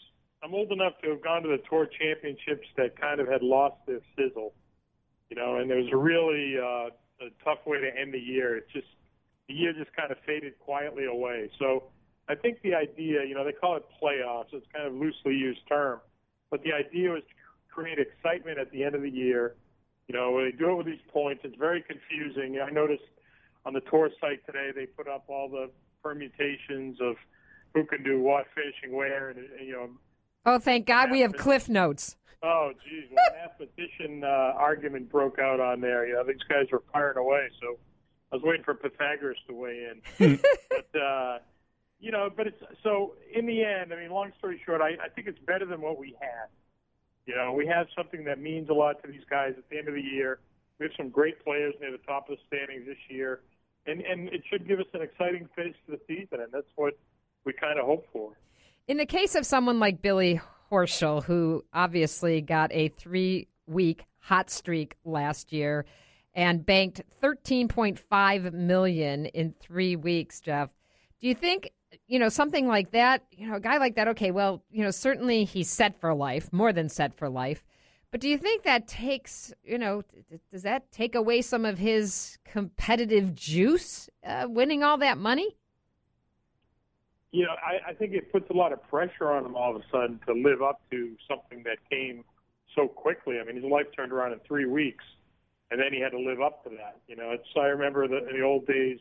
[0.42, 3.76] I'm old enough to have gone to the tour championships that kind of had lost
[3.86, 4.54] their sizzle,
[5.28, 6.90] you know, and there was a really uh,
[7.24, 8.56] a tough way to end the year.
[8.56, 8.86] It just
[9.48, 11.50] the year just kind of faded quietly away.
[11.58, 11.84] So
[12.28, 14.52] I think the idea, you know, they call it playoffs.
[14.52, 16.00] It's kind of a loosely used term,
[16.50, 17.34] but the idea was to
[17.72, 19.54] create excitement at the end of the year.
[20.08, 21.42] You know, they do it with these points.
[21.44, 22.60] It's very confusing.
[22.60, 23.02] I noticed
[23.64, 25.70] on the tour site today, they put up all the
[26.02, 27.16] permutations of
[27.74, 29.90] who can do what, finishing where, and you know.
[30.46, 32.16] Oh, thank God we have cliff notes.
[32.42, 36.06] Oh, geez, well, mathematician uh, argument broke out on there.
[36.06, 37.78] You know, these guys were firing away, so
[38.32, 40.40] I was waiting for Pythagoras to weigh in.
[40.70, 41.38] but uh,
[42.00, 43.92] you know, but it's so in the end.
[43.92, 46.48] I mean, long story short, I, I think it's better than what we had.
[47.26, 49.88] You know, we have something that means a lot to these guys at the end
[49.88, 50.40] of the year.
[50.78, 53.40] We have some great players near the top of the standings this year
[53.86, 56.94] and and it should give us an exciting finish to the season, and that's what
[57.44, 58.32] we kind of hope for.
[58.88, 64.96] In the case of someone like Billy Horschel, who obviously got a three-week hot streak
[65.04, 65.86] last year
[66.34, 70.70] and banked 13.5 million in three weeks, Jeff,
[71.20, 71.72] do you think?
[72.06, 74.90] You know, something like that, you know, a guy like that, okay, well, you know,
[74.90, 77.64] certainly he's set for life, more than set for life.
[78.10, 80.02] But do you think that takes, you know,
[80.50, 85.56] does that take away some of his competitive juice, uh, winning all that money?
[87.32, 89.80] You know, I, I think it puts a lot of pressure on him all of
[89.80, 92.24] a sudden to live up to something that came
[92.74, 93.38] so quickly.
[93.40, 95.04] I mean, his life turned around in three weeks,
[95.70, 96.98] and then he had to live up to that.
[97.06, 98.98] You know, it's I remember the, in the old days,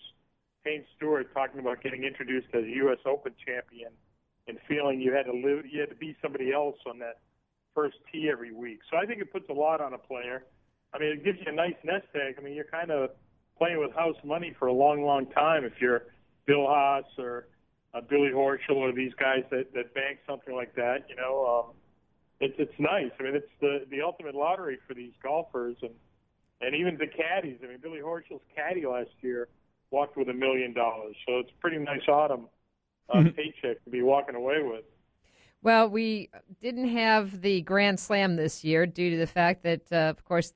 [0.64, 3.00] Payne Stewart talking about getting introduced as U.S.
[3.06, 3.92] Open champion
[4.48, 7.20] and feeling you had to live, you had to be somebody else on that
[7.74, 8.80] first tee every week.
[8.90, 10.44] So I think it puts a lot on a player.
[10.94, 12.36] I mean, it gives you a nice nest egg.
[12.38, 13.12] I mean, you're kind of
[13.58, 16.04] playing with house money for a long, long time if you're
[16.46, 17.48] Bill Haas or
[17.94, 21.06] uh, Billy Horschel or these guys that that bank something like that.
[21.10, 21.76] You know, um,
[22.40, 23.12] it's it's nice.
[23.20, 25.94] I mean, it's the the ultimate lottery for these golfers and
[26.62, 27.60] and even the caddies.
[27.64, 29.48] I mean, Billy Horschel's caddy last year
[29.92, 32.48] walked with a million dollars, so it's a pretty nice autumn
[33.10, 33.30] uh, mm-hmm.
[33.30, 34.84] paycheck to be walking away with.
[35.62, 36.30] Well, we
[36.62, 40.54] didn't have the Grand Slam this year due to the fact that, uh, of course,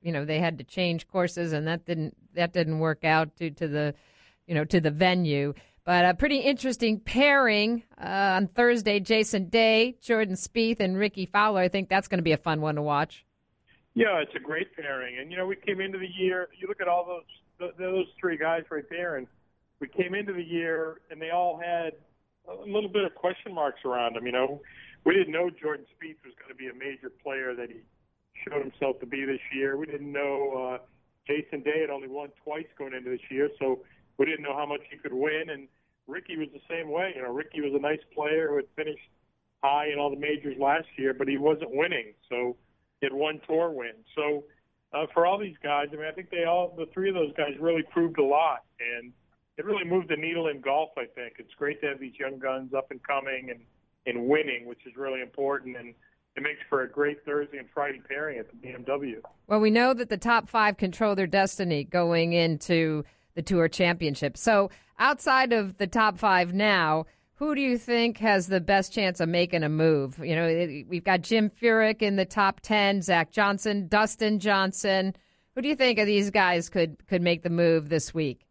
[0.00, 3.50] you know they had to change courses, and that didn't that didn't work out due
[3.50, 3.94] to the,
[4.46, 5.52] you know, to the venue.
[5.84, 11.60] But a pretty interesting pairing uh, on Thursday: Jason Day, Jordan Spieth, and Rickie Fowler.
[11.60, 13.26] I think that's going to be a fun one to watch.
[13.94, 16.48] Yeah, it's a great pairing, and you know we came into the year.
[16.58, 17.24] You look at all those
[17.58, 19.26] those three guys right there, and
[19.80, 21.92] we came into the year, and they all had
[22.48, 24.26] a little bit of question marks around him.
[24.26, 24.60] You know,
[25.04, 27.80] we didn't know Jordan Spieth was going to be a major player that he
[28.48, 29.76] showed himself to be this year.
[29.76, 30.78] We didn't know uh,
[31.26, 33.80] Jason Day had only won twice going into this year, so
[34.18, 35.50] we didn't know how much he could win.
[35.50, 35.68] And
[36.06, 37.12] Rickie was the same way.
[37.16, 39.08] You know, Rickie was a nice player who had finished
[39.62, 42.14] high in all the majors last year, but he wasn't winning.
[42.28, 42.56] So
[43.00, 43.92] he had one tour win.
[44.14, 44.44] So
[44.96, 47.32] uh, for all these guys, I mean, I think they all, the three of those
[47.36, 48.64] guys really proved a lot.
[48.80, 49.12] And
[49.58, 50.90] it really moved the needle in golf.
[50.96, 53.60] I think it's great to have these young guns up and coming and
[54.08, 55.94] and winning, which is really important and.
[56.36, 59.22] It makes for a great Thursday and Friday pairing at the BMW.
[59.46, 64.36] Well, we know that the top five control their destiny going into the Tour Championship.
[64.36, 67.06] So, outside of the top five now,
[67.36, 70.18] who do you think has the best chance of making a move?
[70.18, 75.14] You know, we've got Jim Furyk in the top 10, Zach Johnson, Dustin Johnson.
[75.54, 78.46] Who do you think of these guys could could make the move this week?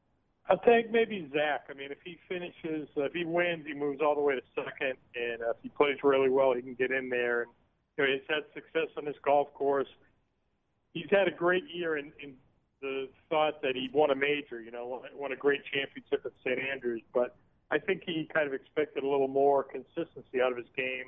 [0.48, 1.66] I think maybe Zach.
[1.70, 4.42] I mean, if he finishes, uh, if he wins, he moves all the way to
[4.56, 7.42] second, and uh, if he plays really well, he can get in there.
[7.42, 7.52] And
[7.98, 9.88] you know, he's had success on this golf course.
[10.94, 12.36] He's had a great year in, in
[12.82, 14.62] the thought that he won a major.
[14.62, 17.02] You know, won, won a great championship at St Andrews.
[17.12, 17.36] But
[17.72, 21.06] I think he kind of expected a little more consistency out of his game.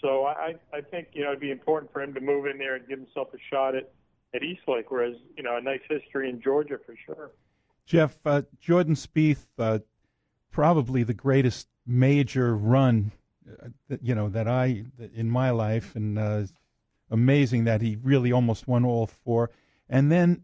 [0.00, 2.76] So I, I think you know it'd be important for him to move in there
[2.76, 3.90] and give himself a shot at
[4.34, 7.30] at East Lake, whereas you know a nice history in Georgia for sure.
[7.86, 9.78] Jeff uh, Jordan Spieth, uh,
[10.50, 13.12] probably the greatest major run,
[13.48, 13.68] uh,
[14.02, 14.84] you know that I
[15.14, 16.42] in my life, and uh,
[17.10, 19.50] amazing that he really almost won all four,
[19.88, 20.42] and then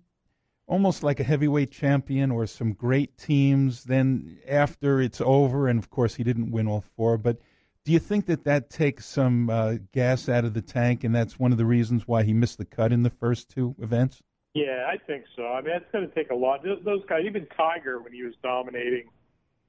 [0.66, 3.84] almost like a heavyweight champion or some great teams.
[3.84, 7.38] Then after it's over, and of course he didn't win all four, but
[7.84, 11.38] do you think that that takes some uh, gas out of the tank, and that's
[11.38, 14.22] one of the reasons why he missed the cut in the first two events?
[14.54, 15.46] Yeah, I think so.
[15.46, 16.62] I mean, it's going to take a lot.
[16.62, 19.08] Those guys, even Tiger, when he was dominating,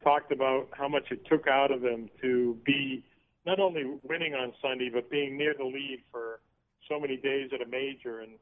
[0.03, 3.03] talked about how much it took out of him to be
[3.45, 6.39] not only winning on Sunday, but being near the lead for
[6.87, 8.19] so many days at a major.
[8.19, 8.33] And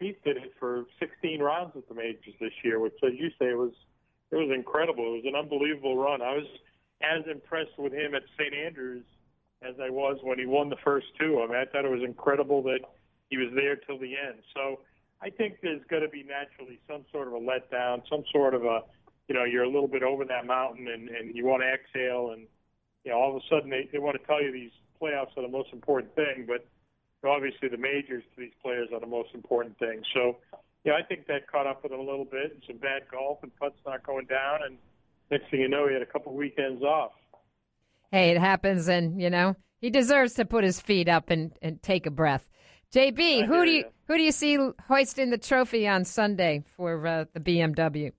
[0.00, 3.54] Spieth did it for 16 rounds at the majors this year, which, as you say,
[3.54, 3.72] was
[4.30, 5.14] it was incredible.
[5.14, 6.20] It was an unbelievable run.
[6.22, 6.46] I was
[7.02, 8.54] as impressed with him at St.
[8.54, 9.04] Andrews
[9.62, 11.40] as I was when he won the first two.
[11.40, 12.80] I mean, I thought it was incredible that
[13.30, 14.42] he was there till the end.
[14.54, 14.80] So
[15.22, 18.64] I think there's going to be naturally some sort of a letdown, some sort of
[18.64, 18.80] a,
[19.28, 22.32] you know, you're a little bit over that mountain and, and you want to exhale
[22.32, 22.46] and,
[23.04, 25.42] you know, all of a sudden they, they want to tell you these playoffs are
[25.42, 26.66] the most important thing, but
[27.28, 30.02] obviously the majors to these players are the most important thing.
[30.14, 30.36] So,
[30.84, 33.38] yeah, I think that caught up with him a little bit and some bad golf
[33.42, 34.76] and putts not going down and
[35.30, 37.12] next thing you know, he had a couple of weekends off.
[38.10, 41.82] Hey, it happens, and you know he deserves to put his feet up and, and
[41.82, 42.46] take a breath.
[42.94, 44.56] JB, I who do you, you who do you see
[44.86, 48.12] hoisting the trophy on Sunday for uh, the BMW?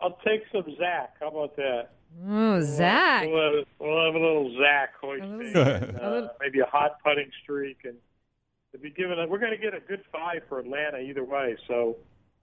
[0.00, 1.14] I'll take some Zach.
[1.20, 1.90] How about that?
[2.26, 3.26] Oh, Zach.
[3.26, 7.78] We'll have, we'll have a little Zach hoisting, and, uh, maybe a hot putting streak,
[7.84, 7.96] and
[8.72, 11.56] to be given, a, we're going to get a good five for Atlanta either way.
[11.68, 11.96] So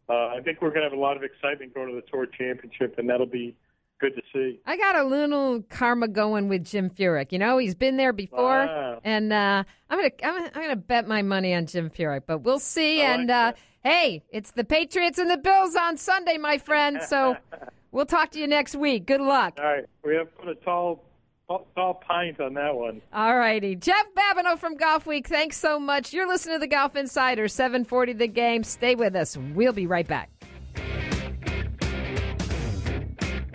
[0.10, 2.26] uh, I think we're going to have a lot of excitement going to the Tour
[2.28, 3.56] Championship, and that'll be
[4.00, 4.60] good to see.
[4.66, 7.32] I got a little karma going with Jim Furyk.
[7.32, 9.02] You know, he's been there before, Wow.
[9.04, 12.24] and uh, I'm gonna I'm gonna, I'm gonna bet my money on Jim Furyk.
[12.26, 13.02] But we'll see.
[13.02, 17.02] I and like uh, hey, it's the Patriots and the Bills on Sunday, my friend.
[17.08, 17.36] So
[17.92, 19.06] we'll talk to you next week.
[19.06, 19.56] Good luck.
[19.60, 21.04] All right, we have put a tall,
[21.50, 23.02] tall, tall pint on that one.
[23.14, 23.76] All righty.
[23.76, 26.14] Jeff Babineau from Golfweek, thanks so much.
[26.14, 28.64] You're listening to the Golf Insider, 740 The Game.
[28.64, 29.36] Stay with us.
[29.38, 30.30] We'll be right back.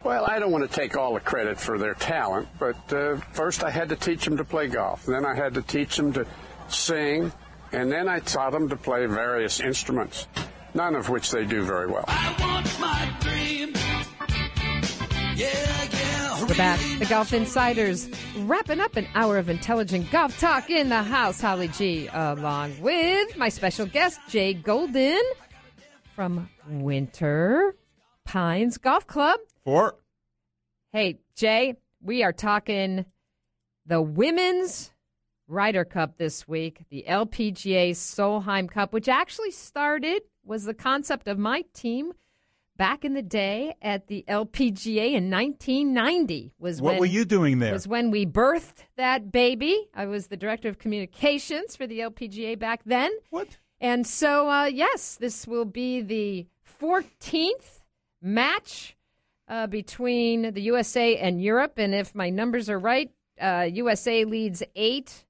[0.04, 3.64] Well, I don't want to take all the credit for their talent, but uh, first
[3.64, 5.06] I had to teach them to play golf.
[5.06, 6.26] Then I had to teach them to
[6.68, 7.32] sing,
[7.72, 10.28] and then I taught them to play various instruments,
[10.74, 12.04] none of which they do very well.
[16.48, 16.58] My dream.
[16.58, 16.78] Yeah, yeah.
[16.78, 16.98] We're back.
[16.98, 18.08] The Golf Insiders
[18.40, 21.40] wrapping up an hour of intelligent golf talk in the house.
[21.40, 25.22] Holly G, along with my special guest, Jay Golden
[26.14, 27.76] from Winter
[28.24, 29.40] Pines Golf Club.
[29.64, 29.96] Four.
[30.92, 33.04] Hey, Jay, we are talking
[33.86, 34.92] the Women's
[35.48, 41.38] Ryder Cup this week, the LPGA Solheim Cup, which actually started, was the concept of
[41.38, 42.12] my team
[42.76, 46.52] back in the day at the LPGA in 1990.
[46.58, 47.72] Was What when, were you doing there?
[47.72, 49.88] Was when we birthed that baby.
[49.94, 53.12] I was the director of communications for the LPGA back then.
[53.30, 53.58] What?
[53.80, 56.46] And so, uh, yes, this will be the
[56.80, 57.82] 14th
[58.22, 58.96] match
[59.48, 61.74] uh, between the USA and Europe.
[61.76, 63.10] And if my numbers are right,
[63.40, 65.24] uh, USA leads eight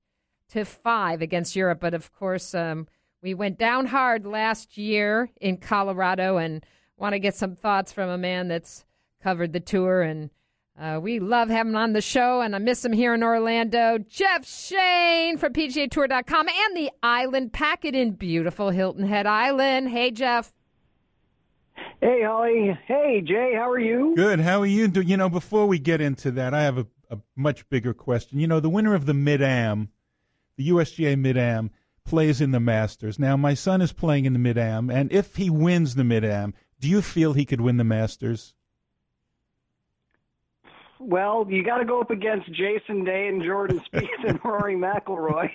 [0.50, 1.80] to five against Europe.
[1.80, 2.86] But of course, um,
[3.22, 6.64] we went down hard last year in Colorado and
[6.96, 8.84] want to get some thoughts from a man that's
[9.22, 10.02] covered the tour.
[10.02, 10.30] And
[10.78, 13.98] uh, we love having him on the show, and I miss him here in Orlando.
[13.98, 19.88] Jeff Shain from PGAtour.com and the Island Packet in beautiful Hilton Head Island.
[19.88, 20.52] Hey, Jeff.
[22.00, 22.78] Hey, Holly.
[22.86, 23.52] Hey, Jay.
[23.54, 24.14] How are you?
[24.16, 24.40] Good.
[24.40, 24.88] How are you?
[24.88, 25.28] Do you know?
[25.28, 28.38] Before we get into that, I have a, a much bigger question.
[28.38, 29.88] You know, the winner of the Mid Am,
[30.56, 31.70] the USGA Mid Am,
[32.04, 33.18] plays in the Masters.
[33.18, 36.24] Now, my son is playing in the Mid Am, and if he wins the Mid
[36.24, 38.52] Am, do you feel he could win the Masters?
[40.98, 45.50] Well, you got to go up against Jason Day and Jordan Spieth and Rory McIlroy.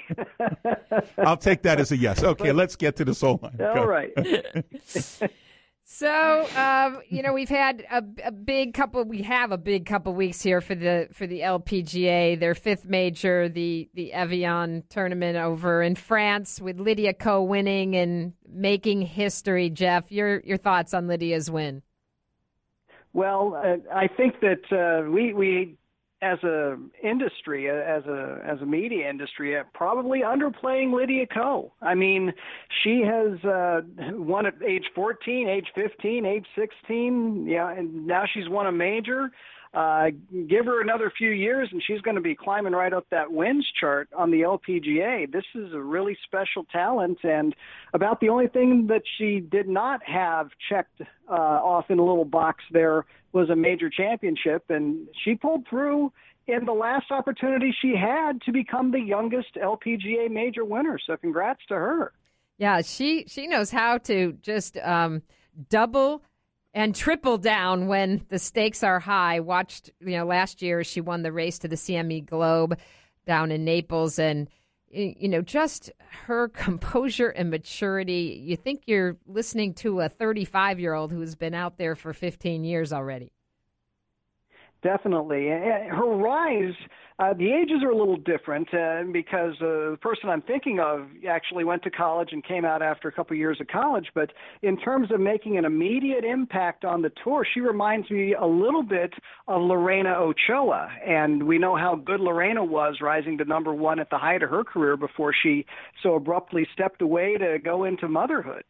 [1.19, 2.23] I'll take that as a yes.
[2.23, 3.61] Okay, let's get to the soul line.
[3.61, 4.11] All right.
[5.92, 9.04] So, um, you know, we've had a, a big couple.
[9.06, 13.50] We have a big couple weeks here for the for the LPGA, their fifth major,
[13.50, 19.72] the the Evian tournament over in France, with Lydia Ko winning and making history.
[19.72, 21.82] Jeff, your your thoughts on Lydia's win?
[23.14, 25.76] Well, uh, I think that uh, we we
[26.22, 31.72] as a industry, as a as a media industry, uh, probably underplaying Lydia Ko.
[31.82, 32.34] I mean,
[32.84, 37.47] she has uh, won at age 14, age 15, age 16.
[37.47, 39.32] Yeah, and now she's won a major.
[39.74, 40.07] Uh,
[40.47, 43.67] give her another few years, and she's going to be climbing right up that wins
[43.80, 45.32] chart on the LPGA.
[45.32, 47.55] This is a really special talent, and
[47.93, 52.26] about the only thing that she did not have checked uh, off in a little
[52.26, 56.11] box there was a major championship, and she pulled through
[56.47, 60.97] in the last opportunity she had to become the youngest LPGA major winner.
[61.05, 62.11] So congrats to her.
[62.57, 65.22] Yeah, she she knows how to just um,
[65.70, 66.24] double
[66.80, 69.41] and triple down when the stakes are high.
[69.41, 72.80] Watched, you know, last year she won the race to the CME Globe
[73.27, 74.47] down in Naples and
[74.88, 75.91] you know, just
[76.25, 78.41] her composure and maturity.
[78.41, 82.63] You think you're listening to a 35 year old who's been out there for 15
[82.63, 83.34] years already.
[84.82, 85.47] Definitely.
[85.47, 86.73] Her rise,
[87.19, 91.09] uh, the ages are a little different uh, because uh, the person I'm thinking of
[91.30, 94.07] actually went to college and came out after a couple of years of college.
[94.15, 98.45] But in terms of making an immediate impact on the tour, she reminds me a
[98.45, 99.13] little bit
[99.49, 100.89] of Lorena Ochoa.
[101.05, 104.49] And we know how good Lorena was rising to number one at the height of
[104.49, 105.65] her career before she
[106.01, 108.63] so abruptly stepped away to go into motherhood.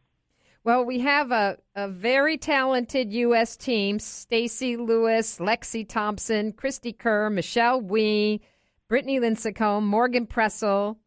[0.64, 3.56] Well, we have a, a very talented U.S.
[3.56, 8.42] team Stacy Lewis, Lexi Thompson, Cristie Kerr, Michelle Wie,
[8.90, 10.98] Brittany Lincicome, Morgan Pressel,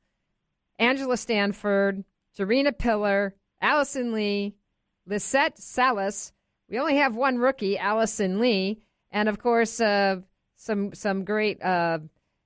[0.79, 2.03] Angela Stanford,
[2.39, 4.55] Gerina Piller, Alison Lee,
[5.07, 6.33] Lizette Salas.
[6.69, 8.81] We only have one rookie, Alison Lee,
[9.11, 10.21] and of course, uh,
[10.57, 11.99] some some great uh,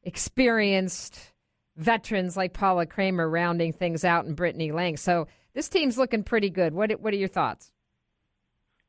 [0.02, 1.32] experienced
[1.76, 4.96] veterans like Paula Creamer rounding things out and Brittany Lang.
[4.96, 6.74] So this team's looking pretty good.
[6.74, 7.72] What what are your thoughts?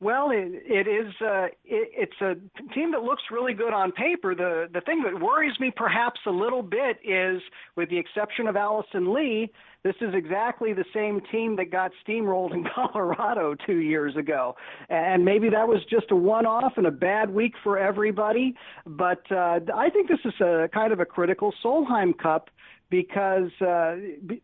[0.00, 1.12] Well, it, it is.
[1.20, 2.34] Uh, it, it's a
[2.72, 4.34] team that looks really good on paper.
[4.34, 7.40] The the thing that worries me perhaps a little bit is,
[7.74, 9.50] with the exception of Alison Lee,
[9.82, 14.54] this is exactly the same team that got steamrolled in Colorado two years ago.
[14.88, 18.54] And maybe that was just a one-off and a bad week for everybody.
[18.86, 22.50] But uh, I think this is a kind of a critical Solheim Cup
[22.90, 23.96] because uh,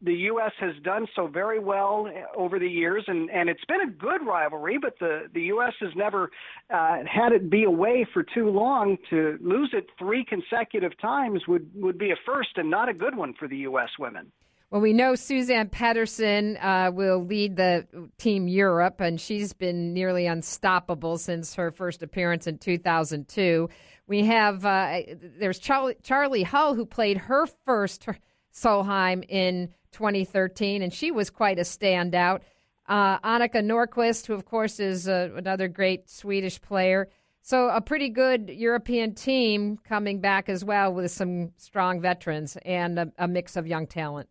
[0.02, 0.52] the U.S.
[0.60, 4.78] has done so very well over the years, and, and it's been a good rivalry,
[4.80, 5.72] but the, the U.S.
[5.80, 6.30] has never
[6.70, 8.98] uh, had it be away for too long.
[9.10, 13.16] To lose it three consecutive times would, would be a first and not a good
[13.16, 13.90] one for the U.S.
[13.98, 14.30] women.
[14.70, 17.86] Well, we know Suzann Pettersen uh, will lead the
[18.18, 23.68] Team Europe, and she's been nearly unstoppable since her first appearance in 2002.
[24.06, 25.00] We have uh,
[25.38, 28.06] there's Charlie, Charley Hull who played her first
[28.54, 32.40] Solheim in 2013, and she was quite a standout.
[32.86, 37.08] Uh, Annika Nordqvist, who of course is uh, another great Swedish player.
[37.40, 42.98] So a pretty good European team coming back as well with some strong veterans and
[42.98, 44.28] a, a mix of young talent.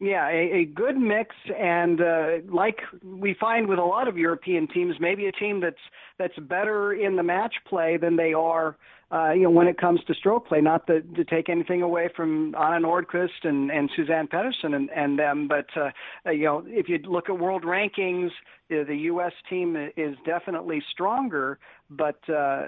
[0.00, 4.66] Yeah, a, a good mix, and uh, like we find with a lot of European
[4.66, 5.76] teams, maybe a team that's
[6.18, 8.76] that's better in the match play than they are
[9.12, 12.08] uh, you know, when it comes to stroke play, not to, to take anything away
[12.14, 15.90] from Anna Nordqvist and, and Suzann Pettersen and, and them, but, uh,
[16.26, 18.30] uh, you know, if you look at world rankings,
[18.70, 19.32] uh, the U.S.
[19.48, 21.58] team is definitely stronger,
[21.90, 22.66] but uh,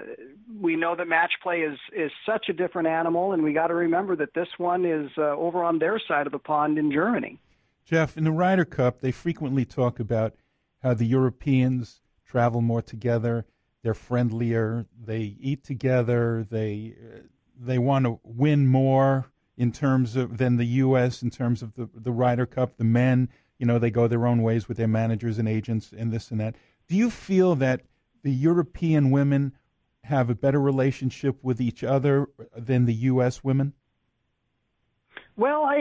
[0.59, 3.75] we know that match play is, is such a different animal, and we got to
[3.75, 7.39] remember that this one is uh, over on their side of the pond in Germany.
[7.85, 10.35] Jeff, in the Ryder Cup, they frequently talk about
[10.81, 13.45] how the Europeans travel more together
[13.83, 14.85] they're friendlier.
[15.05, 16.47] They eat together.
[16.49, 16.95] They
[17.59, 21.21] they want to win more in terms of than the U.S.
[21.21, 22.77] in terms of the the Ryder Cup.
[22.77, 23.29] The men,
[23.59, 26.39] you know, they go their own ways with their managers and agents and this and
[26.39, 26.55] that.
[26.87, 27.81] Do you feel that
[28.23, 29.53] the European women
[30.05, 33.43] have a better relationship with each other than the U.S.
[33.43, 33.73] women?
[35.35, 35.75] Well, I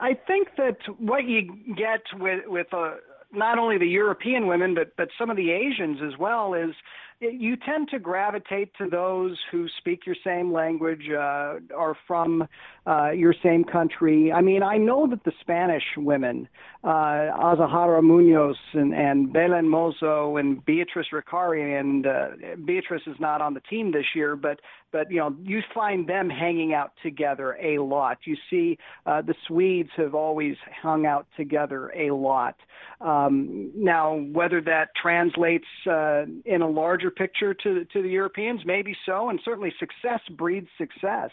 [0.00, 1.42] I, I think that what you
[1.76, 2.94] get with with uh,
[3.32, 6.74] not only the European women but but some of the Asians as well is
[7.20, 12.46] you tend to gravitate to those who speak your same language, uh, are from
[12.86, 14.32] uh, your same country.
[14.32, 16.48] I mean, I know that the Spanish women,
[16.84, 22.28] uh, Azahara Munoz and, and Belen Mozo and Beatriz Recari, and uh,
[22.64, 24.60] Beatriz is not on the team this year, but
[24.92, 28.18] but you know you find them hanging out together a lot.
[28.24, 32.56] You see, uh, the Swedes have always hung out together a lot.
[33.00, 38.96] Um, now, whether that translates uh, in a larger picture to to the Europeans, maybe
[39.04, 41.30] so, and certainly success breeds success.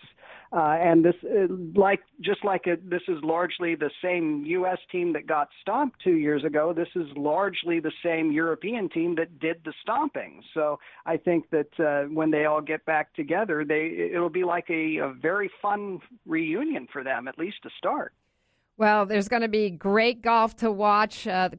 [0.54, 4.78] Uh, and this, uh, like just like this is largely the same U.S.
[4.92, 6.74] team that got stomped two years ago.
[6.74, 10.44] This is largely the same European team that did the stomping.
[10.54, 10.78] So
[11.08, 14.98] I think that uh, when they all get back together, they it'll be like a,
[14.98, 18.14] a very fun reunion for them, at least to start.
[18.78, 21.28] Well, there's going to be great golf to watch.
[21.28, 21.50] Uh,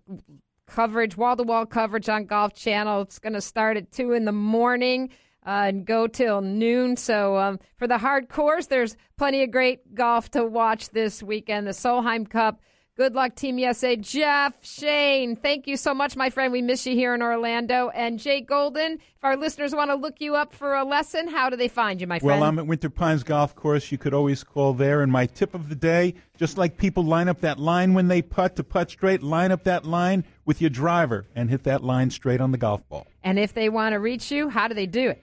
[0.66, 3.02] coverage, wall to wall coverage on Golf Channel.
[3.02, 5.10] It's going to start at 2 in the morning.
[5.46, 6.96] uh, and go till noon.
[6.96, 11.66] So um, for the hardcores, there's plenty of great golf to watch this weekend.
[11.66, 12.60] The Solheim Cup.
[12.96, 13.96] Good luck, Team USA.
[13.96, 16.52] Jeff, Shain, thank you so much, my friend.
[16.52, 17.88] We miss you here in Orlando.
[17.88, 21.50] And Jay Golden, if our listeners want to look you up for a lesson, how
[21.50, 22.40] do they find you, my friend?
[22.40, 23.90] Well, I'm at Winter Pines Golf Course.
[23.90, 25.02] You could always call there.
[25.02, 28.22] And my tip of the day just like people line up that line when they
[28.22, 32.10] putt to putt straight, line up that line with your driver and hit that line
[32.10, 33.08] straight on the golf ball.
[33.24, 35.20] And if they want to reach you, how do they do it?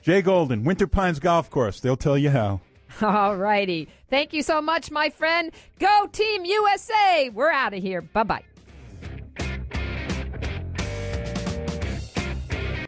[0.00, 1.80] Jay Golden, Winter Pines Golf Course.
[1.80, 2.60] They'll tell you how.
[3.02, 3.88] All righty.
[4.08, 5.52] Thank you so much, my friend.
[5.78, 7.30] Go Team USA.
[7.30, 8.00] We're out of here.
[8.02, 8.44] Bye bye.